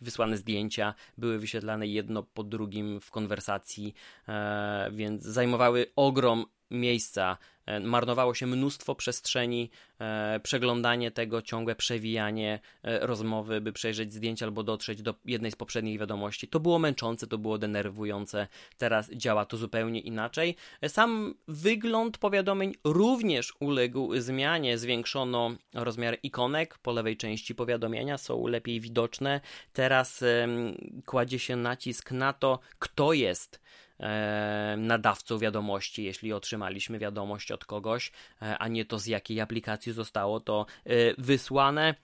wysłane 0.00 0.36
zdjęcia 0.36 0.94
były 1.18 1.38
wyświetlane 1.38 1.86
jedno 1.86 2.22
po 2.22 2.42
drugim 2.42 3.00
w 3.00 3.10
konwersacji, 3.10 3.94
e, 4.28 4.90
więc 4.92 5.22
zajmowały 5.22 5.86
ogrom 5.96 6.46
miejsca 6.70 7.38
E, 7.68 7.80
marnowało 7.80 8.34
się 8.34 8.46
mnóstwo 8.46 8.94
przestrzeni, 8.94 9.70
e, 10.00 10.40
przeglądanie 10.42 11.10
tego, 11.10 11.42
ciągłe 11.42 11.74
przewijanie 11.74 12.60
e, 12.82 13.06
rozmowy, 13.06 13.60
by 13.60 13.72
przejrzeć 13.72 14.14
zdjęcia 14.14 14.46
albo 14.46 14.62
dotrzeć 14.62 15.02
do 15.02 15.14
jednej 15.24 15.50
z 15.50 15.56
poprzednich 15.56 16.00
wiadomości. 16.00 16.48
To 16.48 16.60
było 16.60 16.78
męczące, 16.78 17.26
to 17.26 17.38
było 17.38 17.58
denerwujące. 17.58 18.46
Teraz 18.78 19.10
działa 19.10 19.44
to 19.44 19.56
zupełnie 19.56 20.00
inaczej. 20.00 20.56
Sam 20.88 21.34
wygląd 21.48 22.18
powiadomień 22.18 22.74
również 22.84 23.52
uległ 23.60 24.20
zmianie. 24.20 24.78
Zwiększono 24.78 25.50
rozmiar 25.74 26.18
ikonek 26.22 26.78
po 26.78 26.92
lewej 26.92 27.16
części 27.16 27.54
powiadomienia, 27.54 28.18
są 28.18 28.46
lepiej 28.46 28.80
widoczne. 28.80 29.40
Teraz 29.72 30.24
kładzie 31.06 31.38
się 31.38 31.56
nacisk 31.56 32.12
na 32.12 32.32
to, 32.32 32.58
kto 32.78 33.12
jest 33.12 33.60
nadawcą 34.76 35.38
wiadomości, 35.38 36.04
jeśli 36.04 36.32
otrzymaliśmy 36.32 36.98
wiadomość 36.98 37.52
od 37.52 37.64
kogoś, 37.64 38.12
e, 38.42 38.58
a 38.58 38.68
nie 38.68 38.84
to 38.84 38.98
z 38.98 39.06
jakiej 39.06 39.40
aplikacji 39.40 39.92
zostało 39.92 40.40
to 40.40 40.66
e, 40.84 40.90
wysłane. 41.18 41.94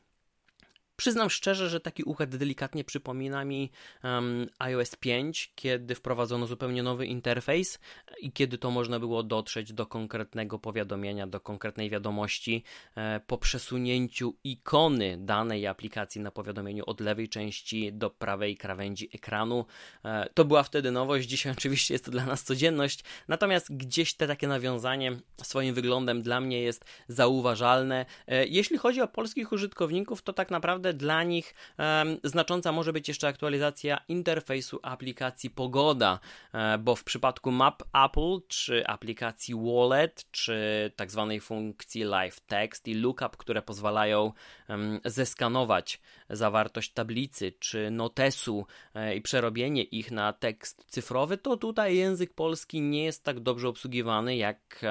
Przyznam 0.96 1.30
szczerze, 1.30 1.68
że 1.68 1.80
taki 1.80 2.02
układ 2.02 2.36
delikatnie 2.36 2.84
przypomina 2.84 3.44
mi 3.44 3.70
um, 4.04 4.46
iOS 4.58 4.96
5, 4.96 5.52
kiedy 5.54 5.94
wprowadzono 5.94 6.46
zupełnie 6.46 6.82
nowy 6.82 7.06
interfejs 7.06 7.78
i 8.20 8.32
kiedy 8.32 8.58
to 8.58 8.70
można 8.70 9.00
było 9.00 9.22
dotrzeć 9.22 9.72
do 9.72 9.86
konkretnego 9.86 10.58
powiadomienia, 10.58 11.26
do 11.26 11.40
konkretnej 11.40 11.90
wiadomości 11.90 12.64
e, 12.96 13.20
po 13.26 13.38
przesunięciu 13.38 14.36
ikony 14.44 15.16
danej 15.20 15.66
aplikacji 15.66 16.20
na 16.20 16.30
powiadomieniu 16.30 16.84
od 16.86 17.00
lewej 17.00 17.28
części 17.28 17.92
do 17.92 18.10
prawej 18.10 18.56
krawędzi 18.56 19.08
ekranu. 19.14 19.66
E, 20.04 20.28
to 20.34 20.44
była 20.44 20.62
wtedy 20.62 20.90
nowość, 20.90 21.28
dzisiaj 21.28 21.52
oczywiście 21.58 21.94
jest 21.94 22.04
to 22.04 22.10
dla 22.10 22.26
nas 22.26 22.44
codzienność, 22.44 23.04
natomiast 23.28 23.76
gdzieś 23.76 24.14
te 24.14 24.26
takie 24.26 24.48
nawiązanie 24.48 25.12
swoim 25.42 25.74
wyglądem 25.74 26.22
dla 26.22 26.40
mnie 26.40 26.62
jest 26.62 26.84
zauważalne. 27.08 28.06
E, 28.26 28.46
jeśli 28.46 28.78
chodzi 28.78 29.00
o 29.00 29.08
polskich 29.08 29.52
użytkowników, 29.52 30.22
to 30.22 30.32
tak 30.32 30.50
naprawdę 30.50 30.83
naprawdę 30.84 30.94
dla 30.94 31.22
nich 31.22 31.54
um, 31.78 32.18
znacząca 32.24 32.72
może 32.72 32.92
być 32.92 33.08
jeszcze 33.08 33.28
aktualizacja 33.28 33.98
interfejsu 34.08 34.80
aplikacji 34.82 35.50
Pogoda, 35.50 36.20
um, 36.54 36.84
bo 36.84 36.96
w 36.96 37.04
przypadku 37.04 37.50
Map 37.50 37.82
Apple, 38.04 38.46
czy 38.48 38.86
aplikacji 38.86 39.54
Wallet, 39.54 40.24
czy 40.30 40.90
tak 40.96 41.10
zwanej 41.10 41.40
funkcji 41.40 42.04
Live 42.04 42.40
Text 42.40 42.88
i 42.88 42.94
Lookup, 42.94 43.36
które 43.36 43.62
pozwalają 43.62 44.32
um, 44.68 45.00
zeskanować 45.04 46.00
zawartość 46.30 46.92
tablicy, 46.92 47.52
czy 47.58 47.90
notesu 47.90 48.66
um, 48.94 49.14
i 49.14 49.20
przerobienie 49.20 49.82
ich 49.82 50.10
na 50.10 50.32
tekst 50.32 50.84
cyfrowy, 50.88 51.38
to 51.38 51.56
tutaj 51.56 51.96
język 51.96 52.34
polski 52.34 52.80
nie 52.80 53.04
jest 53.04 53.24
tak 53.24 53.40
dobrze 53.40 53.68
obsługiwany 53.68 54.36
jak 54.36 54.84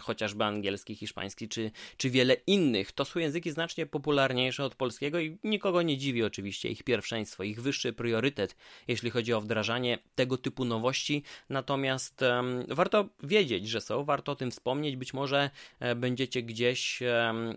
chociażby 0.00 0.44
angielski, 0.44 0.94
hiszpański, 0.94 1.48
czy, 1.48 1.70
czy 1.96 2.10
wiele 2.10 2.34
innych. 2.46 2.92
To 2.92 3.04
są 3.04 3.20
języki 3.20 3.50
znacznie 3.50 3.86
popularniejsze 3.86 4.64
od 4.64 4.74
polskiego 4.74 5.20
i 5.20 5.38
nikogo 5.44 5.82
nie 5.82 5.98
dziwi 5.98 6.22
oczywiście 6.22 6.68
ich 6.68 6.82
pierwszeństwo, 6.82 7.42
ich 7.42 7.62
wyższy 7.62 7.92
priorytet, 7.92 8.56
jeśli 8.88 9.10
chodzi 9.10 9.32
o 9.32 9.40
wdrażanie 9.40 9.98
tego 10.14 10.38
typu 10.38 10.64
nowości. 10.64 11.22
Natomiast 11.48 12.22
um, 12.22 12.64
warto 12.68 13.08
wiedzieć, 13.22 13.68
że 13.68 13.80
są, 13.80 14.04
warto 14.04 14.32
o 14.32 14.36
tym 14.36 14.50
wspomnieć. 14.50 14.96
Być 14.96 15.14
może 15.14 15.50
e, 15.80 15.94
będziecie 15.94 16.42
gdzieś 16.42 17.00
um, 17.02 17.56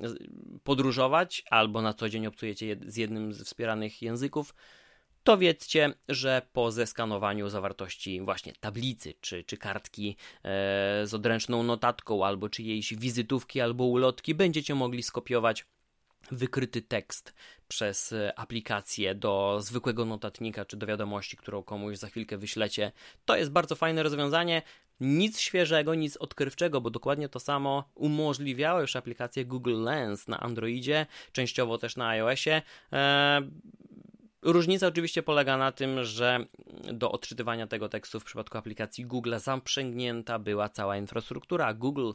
podróżować 0.64 1.44
albo 1.50 1.82
na 1.82 1.94
co 1.94 2.10
dzień 2.10 2.28
obcujecie 2.28 2.68
jed 2.68 2.92
z 2.92 2.98
jednym 2.98 3.34
z 3.34 3.44
wspieranych 3.44 4.02
języków 4.02 4.54
to 5.24 5.38
wiedzcie, 5.38 5.94
że 6.10 6.42
po 6.54 6.72
zeskanowaniu 6.72 7.50
zawartości 7.50 8.22
właśnie 8.22 8.54
tablicy 8.60 9.14
czy, 9.22 9.44
czy 9.44 9.58
kartki 9.58 10.16
e, 10.44 11.08
z 11.08 11.14
odręczną 11.14 11.64
notatką 11.64 12.26
albo 12.26 12.50
czyjejś 12.50 12.96
wizytówki 12.96 13.62
albo 13.62 13.84
ulotki 13.86 14.36
będziecie 14.36 14.76
mogli 14.76 15.04
skopiować 15.04 15.66
wykryty 16.32 16.82
tekst 16.82 17.34
przez 17.68 18.14
e, 18.14 18.40
aplikację 18.40 19.16
do 19.16 19.58
zwykłego 19.62 20.06
notatnika 20.06 20.66
czy 20.66 20.78
do 20.78 20.88
wiadomości, 20.88 21.38
którą 21.38 21.64
komuś 21.64 21.98
za 21.98 22.08
chwilkę 22.08 22.38
wyślecie. 22.38 22.92
To 23.26 23.36
jest 23.36 23.52
bardzo 23.52 23.76
fajne 23.76 24.04
rozwiązanie. 24.04 24.62
Nic 25.00 25.40
świeżego, 25.40 25.96
nic 25.96 26.18
odkrywczego, 26.18 26.82
bo 26.82 26.90
dokładnie 26.90 27.30
to 27.30 27.40
samo 27.40 27.90
umożliwiała 27.96 28.82
już 28.82 28.96
aplikację 28.96 29.46
Google 29.46 29.84
Lens 29.84 30.28
na 30.28 30.40
Androidzie, 30.40 31.06
częściowo 31.32 31.78
też 31.78 31.96
na 31.96 32.08
iOSie. 32.08 32.62
Eee, 32.92 33.52
Różnica 34.44 34.88
oczywiście 34.88 35.24
polega 35.24 35.58
na 35.58 35.72
tym, 35.72 36.04
że 36.04 36.46
do 36.94 37.12
odczytywania 37.12 37.68
tego 37.68 37.90
tekstu 37.90 38.20
w 38.20 38.24
przypadku 38.24 38.58
aplikacji 38.58 39.06
Google 39.06 39.36
zaprzęgnięta 39.38 40.40
była 40.40 40.70
cała 40.70 40.98
infrastruktura. 40.98 41.74
Google 41.74 42.12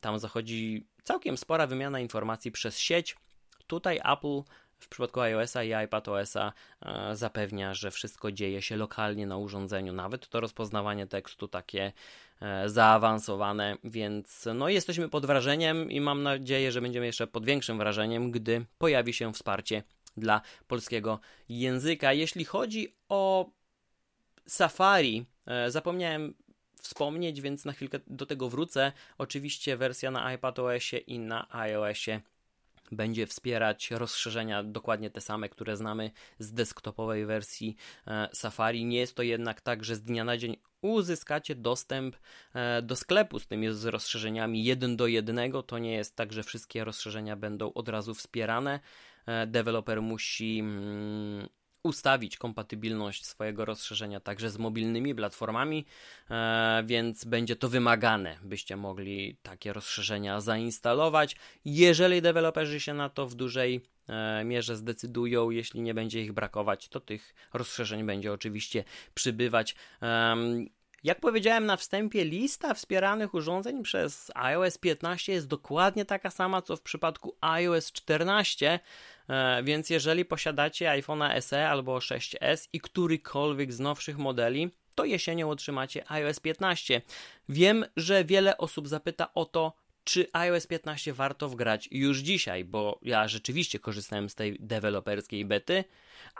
tam 0.00 0.18
zachodzi 0.18 0.86
całkiem 1.02 1.36
spora 1.36 1.66
wymiana 1.66 2.00
informacji 2.00 2.52
przez 2.52 2.78
sieć. 2.78 3.16
Tutaj 3.66 4.00
Apple 4.04 4.42
w 4.78 4.88
przypadku 4.88 5.20
iOS-a 5.20 5.62
i 5.62 5.72
iPadOS-a 5.84 6.52
e, 6.82 7.16
zapewnia, 7.16 7.74
że 7.74 7.90
wszystko 7.90 8.32
dzieje 8.32 8.62
się 8.62 8.76
lokalnie 8.76 9.26
na 9.26 9.36
urządzeniu, 9.36 9.92
nawet 9.92 10.28
to 10.28 10.40
rozpoznawanie 10.40 11.06
tekstu 11.06 11.48
takie 11.48 11.92
e, 12.40 12.68
zaawansowane, 12.68 13.76
więc 13.84 14.48
no 14.54 14.68
jesteśmy 14.68 15.08
pod 15.08 15.26
wrażeniem 15.26 15.90
i 15.90 16.00
mam 16.00 16.22
nadzieję, 16.22 16.72
że 16.72 16.80
będziemy 16.80 17.06
jeszcze 17.06 17.26
pod 17.26 17.44
większym 17.44 17.78
wrażeniem, 17.78 18.30
gdy 18.30 18.66
pojawi 18.78 19.12
się 19.12 19.32
wsparcie 19.32 19.82
dla 20.16 20.40
polskiego 20.66 21.20
języka. 21.48 22.12
Jeśli 22.12 22.44
chodzi 22.44 22.94
o 23.08 23.50
Safari, 24.46 25.26
e, 25.46 25.70
zapomniałem 25.70 26.34
wspomnieć, 26.82 27.40
więc 27.40 27.64
na 27.64 27.72
chwilkę 27.72 27.98
do 28.06 28.26
tego 28.26 28.48
wrócę. 28.48 28.92
Oczywiście 29.18 29.76
wersja 29.76 30.10
na 30.10 30.34
iPadOSie 30.34 30.98
i 30.98 31.18
na 31.18 31.46
iOSie 31.50 32.20
będzie 32.92 33.26
wspierać 33.26 33.90
rozszerzenia 33.90 34.62
dokładnie 34.62 35.10
te 35.10 35.20
same, 35.20 35.48
które 35.48 35.76
znamy 35.76 36.10
z 36.38 36.52
desktopowej 36.52 37.26
wersji 37.26 37.76
e, 38.06 38.28
Safari. 38.32 38.84
Nie 38.84 38.98
jest 38.98 39.14
to 39.14 39.22
jednak 39.22 39.60
tak, 39.60 39.84
że 39.84 39.96
z 39.96 40.02
dnia 40.02 40.24
na 40.24 40.36
dzień 40.36 40.56
uzyskacie 40.82 41.54
dostęp 41.54 42.16
e, 42.54 42.82
do 42.82 42.96
sklepu 42.96 43.38
z 43.38 43.46
tymi 43.46 43.68
rozszerzeniami 43.84 44.64
1 44.64 44.96
do 44.96 45.06
1. 45.06 45.52
To 45.66 45.78
nie 45.78 45.92
jest 45.92 46.16
tak, 46.16 46.32
że 46.32 46.42
wszystkie 46.42 46.84
rozszerzenia 46.84 47.36
będą 47.36 47.72
od 47.72 47.88
razu 47.88 48.14
wspierane. 48.14 48.80
E, 49.26 49.46
deweloper 49.46 50.02
musi 50.02 50.58
mm, 50.58 51.48
ustawić 51.86 52.36
kompatybilność 52.36 53.26
swojego 53.26 53.64
rozszerzenia 53.64 54.20
także 54.20 54.50
z 54.50 54.58
mobilnymi 54.58 55.14
platformami, 55.14 55.86
e, 56.30 56.82
więc 56.86 57.24
będzie 57.24 57.56
to 57.56 57.68
wymagane, 57.68 58.38
byście 58.42 58.76
mogli 58.76 59.36
takie 59.42 59.72
rozszerzenia 59.72 60.40
zainstalować. 60.40 61.36
Jeżeli 61.64 62.22
deweloperzy 62.22 62.80
się 62.80 62.94
na 62.94 63.08
to 63.08 63.26
w 63.26 63.34
dużej 63.34 63.80
e, 64.08 64.44
mierze 64.44 64.76
zdecydują, 64.76 65.50
jeśli 65.50 65.80
nie 65.80 65.94
będzie 65.94 66.22
ich 66.22 66.32
brakować, 66.32 66.88
to 66.88 67.00
tych 67.00 67.34
rozszerzeń 67.52 68.04
będzie 68.04 68.32
oczywiście 68.32 68.84
przybywać. 69.14 69.74
Jak 71.06 71.20
powiedziałem 71.20 71.66
na 71.66 71.76
wstępie, 71.76 72.24
lista 72.24 72.74
wspieranych 72.74 73.34
urządzeń 73.34 73.82
przez 73.82 74.30
iOS 74.34 74.78
15 74.78 75.32
jest 75.32 75.46
dokładnie 75.46 76.04
taka 76.04 76.30
sama, 76.30 76.62
co 76.62 76.76
w 76.76 76.80
przypadku 76.80 77.36
iOS 77.40 77.92
14, 77.92 78.72
e, 78.72 78.80
więc 79.62 79.90
jeżeli 79.90 80.24
posiadacie 80.24 80.86
iPhone'a 80.86 81.40
SE 81.40 81.68
albo 81.68 81.98
6s 81.98 82.68
i 82.72 82.80
którykolwiek 82.80 83.72
z 83.72 83.80
nowszych 83.80 84.18
modeli, 84.18 84.70
to 84.94 85.04
jesienią 85.04 85.50
otrzymacie 85.50 86.10
iOS 86.10 86.40
15. 86.40 87.02
Wiem, 87.48 87.84
że 87.96 88.24
wiele 88.24 88.58
osób 88.58 88.88
zapyta 88.88 89.34
o 89.34 89.44
to, 89.44 89.72
czy 90.06 90.26
iOS 90.32 90.66
15 90.66 91.12
warto 91.12 91.48
wgrać 91.48 91.88
już 91.92 92.18
dzisiaj, 92.18 92.64
bo 92.64 92.98
ja 93.02 93.28
rzeczywiście 93.28 93.78
korzystałem 93.78 94.28
z 94.28 94.34
tej 94.34 94.56
deweloperskiej 94.60 95.44
bety, 95.44 95.84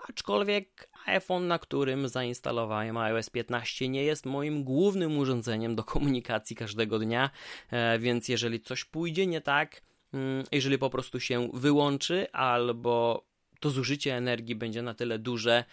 aczkolwiek 0.09 0.89
iPhone, 1.07 1.47
na 1.47 1.59
którym 1.59 2.09
zainstalowałem 2.09 2.97
iOS 2.97 3.31
15 3.31 3.89
nie 3.89 4.05
jest 4.05 4.27
moim 4.27 4.65
głównym 4.65 5.19
urządzeniem 5.19 5.77
do 5.77 5.85
komunikacji 5.85 6.57
każdego 6.57 6.99
dnia, 6.99 7.31
e, 7.71 7.99
więc 7.99 8.29
jeżeli 8.29 8.61
coś 8.61 8.85
pójdzie 8.85 9.27
nie 9.27 9.41
tak, 9.41 9.83
jeżeli 10.53 10.79
po 10.79 10.91
prostu 10.91 11.21
się 11.21 11.49
wyłączy 11.55 12.33
albo 12.33 13.25
to 13.61 13.71
zużycie 13.71 14.17
energii 14.17 14.55
będzie 14.55 14.83
na 14.83 14.95
tyle 14.95 15.19
duże, 15.19 15.65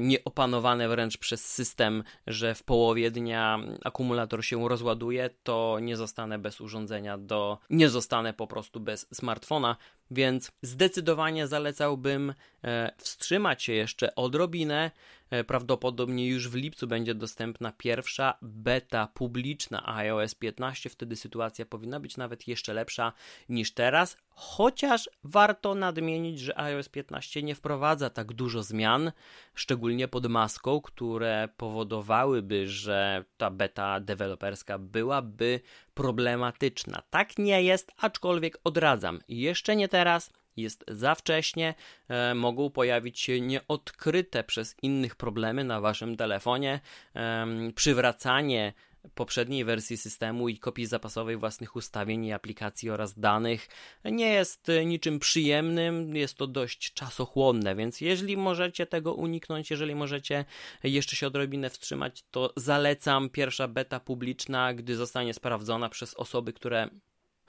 nieopanowane 0.00 0.88
wręcz 0.88 1.18
przez 1.18 1.44
system, 1.52 2.04
że 2.26 2.54
w 2.54 2.62
połowie 2.62 3.10
dnia 3.10 3.58
akumulator 3.84 4.44
się 4.44 4.68
rozładuje, 4.68 5.30
to 5.42 5.78
nie 5.82 5.96
zostanę 5.96 6.38
bez 6.38 6.60
urządzenia 6.60 7.18
do, 7.18 7.58
nie 7.70 7.88
zostanę 7.88 8.32
po 8.32 8.46
prostu 8.46 8.80
bez 8.80 9.06
smartfona, 9.12 9.76
więc 10.10 10.52
zdecydowanie 10.62 11.46
zalecałbym 11.46 12.34
e, 12.64 12.92
wstrzymać 12.98 13.62
się 13.62 13.72
jeszcze 13.72 14.14
odrobinę. 14.14 14.90
E, 15.30 15.44
prawdopodobnie 15.44 16.28
już 16.28 16.48
w 16.48 16.54
lipcu 16.54 16.86
będzie 16.86 17.14
dostępna 17.14 17.72
pierwsza 17.72 18.38
beta 18.42 19.08
publiczna 19.14 19.96
iOS 19.96 20.34
15. 20.34 20.90
Wtedy 20.90 21.16
sytuacja 21.16 21.66
powinna 21.66 22.00
być 22.00 22.16
nawet 22.16 22.48
jeszcze 22.48 22.74
lepsza 22.74 23.12
niż 23.48 23.74
teraz. 23.74 24.16
Chociaż 24.30 25.10
warto 25.24 25.74
nadmienić, 25.74 26.40
że 26.40 26.58
iOS 26.58 26.88
15 26.88 27.42
nie 27.42 27.54
wprowadza 27.54 28.10
tak 28.10 28.32
dużo 28.32 28.62
zmian, 28.62 29.12
szczególnie 29.54 30.08
pod 30.08 30.26
maską, 30.26 30.80
które 30.80 31.48
powodowałyby, 31.56 32.68
że 32.68 33.24
ta 33.36 33.50
beta 33.50 34.00
deweloperska 34.00 34.78
byłaby 34.78 35.60
problematyczna. 35.94 37.02
Tak 37.10 37.38
nie 37.38 37.62
jest, 37.62 37.92
aczkolwiek 37.98 38.58
odradzam. 38.64 39.20
Jeszcze 39.28 39.76
nie 39.76 39.88
teraz, 39.88 40.32
jest 40.56 40.84
za 40.88 41.14
wcześnie, 41.14 41.74
e, 42.08 42.34
mogą 42.34 42.70
pojawić 42.70 43.20
się 43.20 43.40
nieodkryte 43.40 44.44
przez 44.44 44.76
innych 44.82 45.16
problemy 45.16 45.64
na 45.64 45.80
waszym 45.80 46.16
telefonie, 46.16 46.80
e, 47.16 47.46
przywracanie 47.74 48.72
poprzedniej 49.14 49.64
wersji 49.64 49.96
systemu 49.96 50.48
i 50.48 50.58
kopii 50.58 50.86
zapasowej 50.86 51.36
własnych 51.36 51.76
ustawień 51.76 52.24
i 52.24 52.32
aplikacji 52.32 52.90
oraz 52.90 53.18
danych 53.18 53.68
nie 54.04 54.32
jest 54.32 54.66
niczym 54.86 55.18
przyjemnym, 55.18 56.16
jest 56.16 56.34
to 56.34 56.46
dość 56.46 56.92
czasochłonne, 56.92 57.76
więc 57.76 58.00
jeżeli 58.00 58.36
możecie 58.36 58.86
tego 58.86 59.14
uniknąć, 59.14 59.70
jeżeli 59.70 59.94
możecie 59.94 60.44
jeszcze 60.82 61.16
się 61.16 61.26
odrobinę 61.26 61.70
wstrzymać, 61.70 62.24
to 62.30 62.52
zalecam 62.56 63.30
pierwsza 63.30 63.68
beta 63.68 64.00
publiczna, 64.00 64.74
gdy 64.74 64.96
zostanie 64.96 65.34
sprawdzona 65.34 65.88
przez 65.88 66.14
osoby, 66.14 66.52
które 66.52 66.88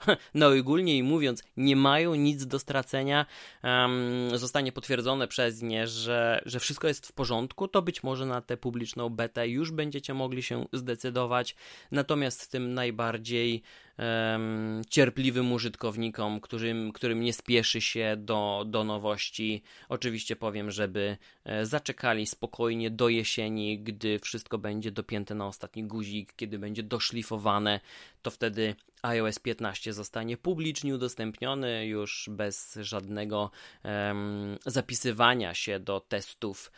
no 0.34 0.48
ogólnie 0.60 1.04
mówiąc, 1.04 1.42
nie 1.56 1.76
mają 1.76 2.14
nic 2.14 2.46
do 2.46 2.58
stracenia, 2.58 3.26
um, 3.64 4.38
zostanie 4.38 4.72
potwierdzone 4.72 5.28
przez 5.28 5.62
nie, 5.62 5.86
że, 5.86 6.42
że 6.46 6.60
wszystko 6.60 6.88
jest 6.88 7.06
w 7.06 7.12
porządku, 7.12 7.68
to 7.68 7.82
być 7.82 8.02
może 8.02 8.26
na 8.26 8.40
tę 8.40 8.56
publiczną 8.56 9.08
betę 9.08 9.48
już 9.48 9.70
będziecie 9.70 10.14
mogli 10.14 10.42
się 10.42 10.66
zdecydować. 10.72 11.56
Natomiast 11.90 12.44
w 12.44 12.48
tym 12.48 12.74
najbardziej 12.74 13.62
um, 14.00 14.82
cierpliwym 14.90 15.52
użytkownikom, 15.52 16.40
którym, 16.40 16.92
którym 16.92 17.20
nie 17.20 17.32
spieszy 17.32 17.80
się 17.80 18.16
do, 18.18 18.64
do 18.66 18.84
nowości. 18.84 19.62
Oczywiście 19.88 20.36
powiem, 20.36 20.70
żeby 20.70 21.16
e, 21.44 21.66
zaczekali 21.66 22.26
spokojnie 22.26 22.90
do 22.90 23.08
jesieni, 23.08 23.78
gdy 23.78 24.18
wszystko 24.18 24.58
będzie 24.58 24.90
dopięte 24.90 25.34
na 25.34 25.46
ostatni 25.46 25.84
guzik, 25.84 26.32
kiedy 26.36 26.58
będzie 26.58 26.82
doszlifowane, 26.82 27.80
to 28.22 28.30
wtedy 28.30 28.74
iOS 29.02 29.38
15 29.38 29.92
zostanie 29.92 30.36
publicznie 30.36 30.94
udostępniony 30.94 31.86
już 31.86 32.28
bez 32.32 32.78
żadnego 32.80 33.50
um, 33.84 34.58
zapisywania 34.66 35.54
się 35.54 35.80
do 35.80 36.00
testów 36.00 36.72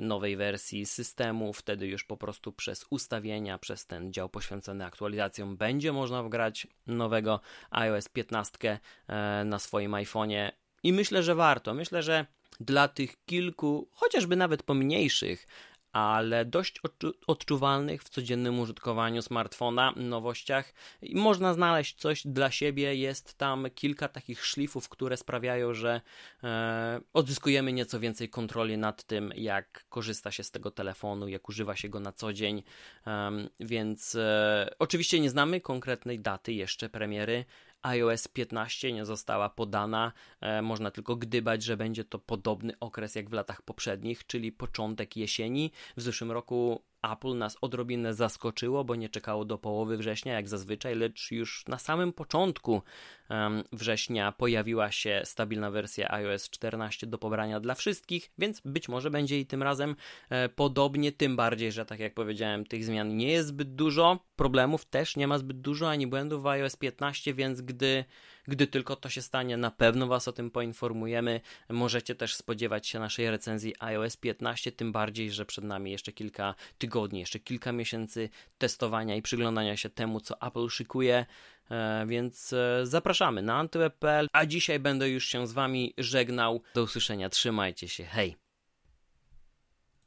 nowej 0.00 0.36
wersji 0.36 0.86
systemu. 0.86 1.52
Wtedy 1.52 1.86
już 1.86 2.04
po 2.04 2.16
prostu 2.16 2.52
przez 2.52 2.86
ustawienia, 2.90 3.58
przez 3.58 3.86
ten 3.86 4.12
dział 4.12 4.28
poświęcony 4.28 4.84
aktualizacjom 4.84 5.56
będzie 5.56 5.92
można 5.92 6.22
wgrać 6.22 6.66
nowego 6.86 7.40
iOS 7.70 8.08
15 8.08 8.58
e, 9.08 9.44
na 9.44 9.58
swoim 9.58 9.92
iPhone'ie 9.92 10.52
i 10.82 10.92
myślę, 10.92 11.22
że 11.22 11.34
warto. 11.34 11.74
Myślę, 11.74 12.02
że 12.02 12.26
dla 12.60 12.88
tych 12.88 13.24
kilku, 13.24 13.88
chociażby 13.92 14.36
nawet 14.36 14.62
pomniejszych 14.62 15.46
ale 15.94 16.44
dość 16.44 16.80
odczuwalnych 17.26 18.02
w 18.02 18.08
codziennym 18.08 18.60
użytkowaniu 18.60 19.22
smartfona, 19.22 19.92
nowościach. 19.96 20.74
Można 21.14 21.54
znaleźć 21.54 22.00
coś 22.00 22.26
dla 22.26 22.50
siebie. 22.50 22.94
Jest 22.94 23.34
tam 23.34 23.66
kilka 23.74 24.08
takich 24.08 24.44
szlifów, 24.46 24.88
które 24.88 25.16
sprawiają, 25.16 25.74
że 25.74 26.00
e, 26.44 27.00
odzyskujemy 27.12 27.72
nieco 27.72 28.00
więcej 28.00 28.28
kontroli 28.28 28.78
nad 28.78 29.04
tym, 29.04 29.32
jak 29.36 29.84
korzysta 29.88 30.30
się 30.30 30.44
z 30.44 30.50
tego 30.50 30.70
telefonu, 30.70 31.28
jak 31.28 31.48
używa 31.48 31.76
się 31.76 31.88
go 31.88 32.00
na 32.00 32.12
co 32.12 32.32
dzień. 32.32 32.62
E, 33.06 33.30
więc 33.60 34.14
e, 34.14 34.74
oczywiście 34.78 35.20
nie 35.20 35.30
znamy 35.30 35.60
konkretnej 35.60 36.20
daty 36.20 36.52
jeszcze 36.52 36.88
premiery, 36.88 37.44
iOS 37.84 38.28
15 38.28 38.92
nie 38.92 39.04
została 39.04 39.48
podana. 39.48 40.12
E, 40.40 40.62
można 40.62 40.90
tylko 40.90 41.16
gdybać, 41.16 41.62
że 41.62 41.76
będzie 41.76 42.04
to 42.04 42.18
podobny 42.18 42.78
okres 42.80 43.14
jak 43.14 43.30
w 43.30 43.32
latach 43.32 43.62
poprzednich, 43.62 44.26
czyli 44.26 44.52
początek 44.52 45.16
jesieni. 45.16 45.70
W 45.96 46.02
zeszłym 46.02 46.32
roku 46.32 46.82
Apple 47.12 47.38
nas 47.38 47.56
odrobinę 47.60 48.14
zaskoczyło, 48.14 48.84
bo 48.84 48.94
nie 48.94 49.08
czekało 49.08 49.44
do 49.44 49.58
połowy 49.58 49.96
września 49.96 50.32
jak 50.32 50.48
zazwyczaj, 50.48 50.94
lecz 50.94 51.30
już 51.30 51.64
na 51.68 51.78
samym 51.78 52.12
początku 52.12 52.82
września 53.72 54.32
pojawiła 54.32 54.92
się 54.92 55.22
stabilna 55.24 55.70
wersja 55.70 56.10
iOS 56.10 56.50
14 56.50 57.06
do 57.06 57.18
pobrania 57.18 57.60
dla 57.60 57.74
wszystkich, 57.74 58.30
więc 58.38 58.60
być 58.64 58.88
może 58.88 59.10
będzie 59.10 59.40
i 59.40 59.46
tym 59.46 59.62
razem 59.62 59.96
e, 60.30 60.48
podobnie, 60.48 61.12
tym 61.12 61.36
bardziej, 61.36 61.72
że 61.72 61.86
tak 61.86 62.00
jak 62.00 62.14
powiedziałem, 62.14 62.64
tych 62.64 62.84
zmian 62.84 63.16
nie 63.16 63.28
jest 63.28 63.48
zbyt 63.48 63.74
dużo, 63.74 64.18
problemów 64.36 64.84
też 64.84 65.16
nie 65.16 65.28
ma 65.28 65.38
zbyt 65.38 65.60
dużo, 65.60 65.90
ani 65.90 66.06
błędów 66.06 66.42
w 66.42 66.46
iOS 66.46 66.76
15, 66.76 67.34
więc 67.34 67.60
gdy 67.60 68.04
gdy 68.48 68.66
tylko 68.66 68.96
to 68.96 69.08
się 69.08 69.22
stanie, 69.22 69.56
na 69.56 69.70
pewno 69.70 70.06
Was 70.06 70.28
o 70.28 70.32
tym 70.32 70.50
poinformujemy. 70.50 71.40
Możecie 71.68 72.14
też 72.14 72.34
spodziewać 72.34 72.86
się 72.86 72.98
naszej 72.98 73.30
recenzji 73.30 73.74
iOS 73.78 74.16
15, 74.16 74.72
tym 74.72 74.92
bardziej, 74.92 75.30
że 75.30 75.46
przed 75.46 75.64
nami 75.64 75.90
jeszcze 75.90 76.12
kilka 76.12 76.54
tygodni, 76.78 77.20
jeszcze 77.20 77.38
kilka 77.38 77.72
miesięcy 77.72 78.28
testowania 78.58 79.16
i 79.16 79.22
przyglądania 79.22 79.76
się 79.76 79.90
temu, 79.90 80.20
co 80.20 80.40
Apple 80.40 80.68
szykuje. 80.68 81.26
E, 81.70 82.04
więc 82.06 82.52
e, 82.52 82.86
zapraszamy 82.86 83.42
na 83.42 83.54
antyweb.pl, 83.54 84.28
a 84.32 84.46
dzisiaj 84.46 84.80
będę 84.80 85.08
już 85.08 85.26
się 85.26 85.46
z 85.46 85.52
Wami 85.52 85.94
żegnał. 85.98 86.62
Do 86.74 86.82
usłyszenia, 86.82 87.28
trzymajcie 87.28 87.88
się, 87.88 88.04
hej! 88.04 88.43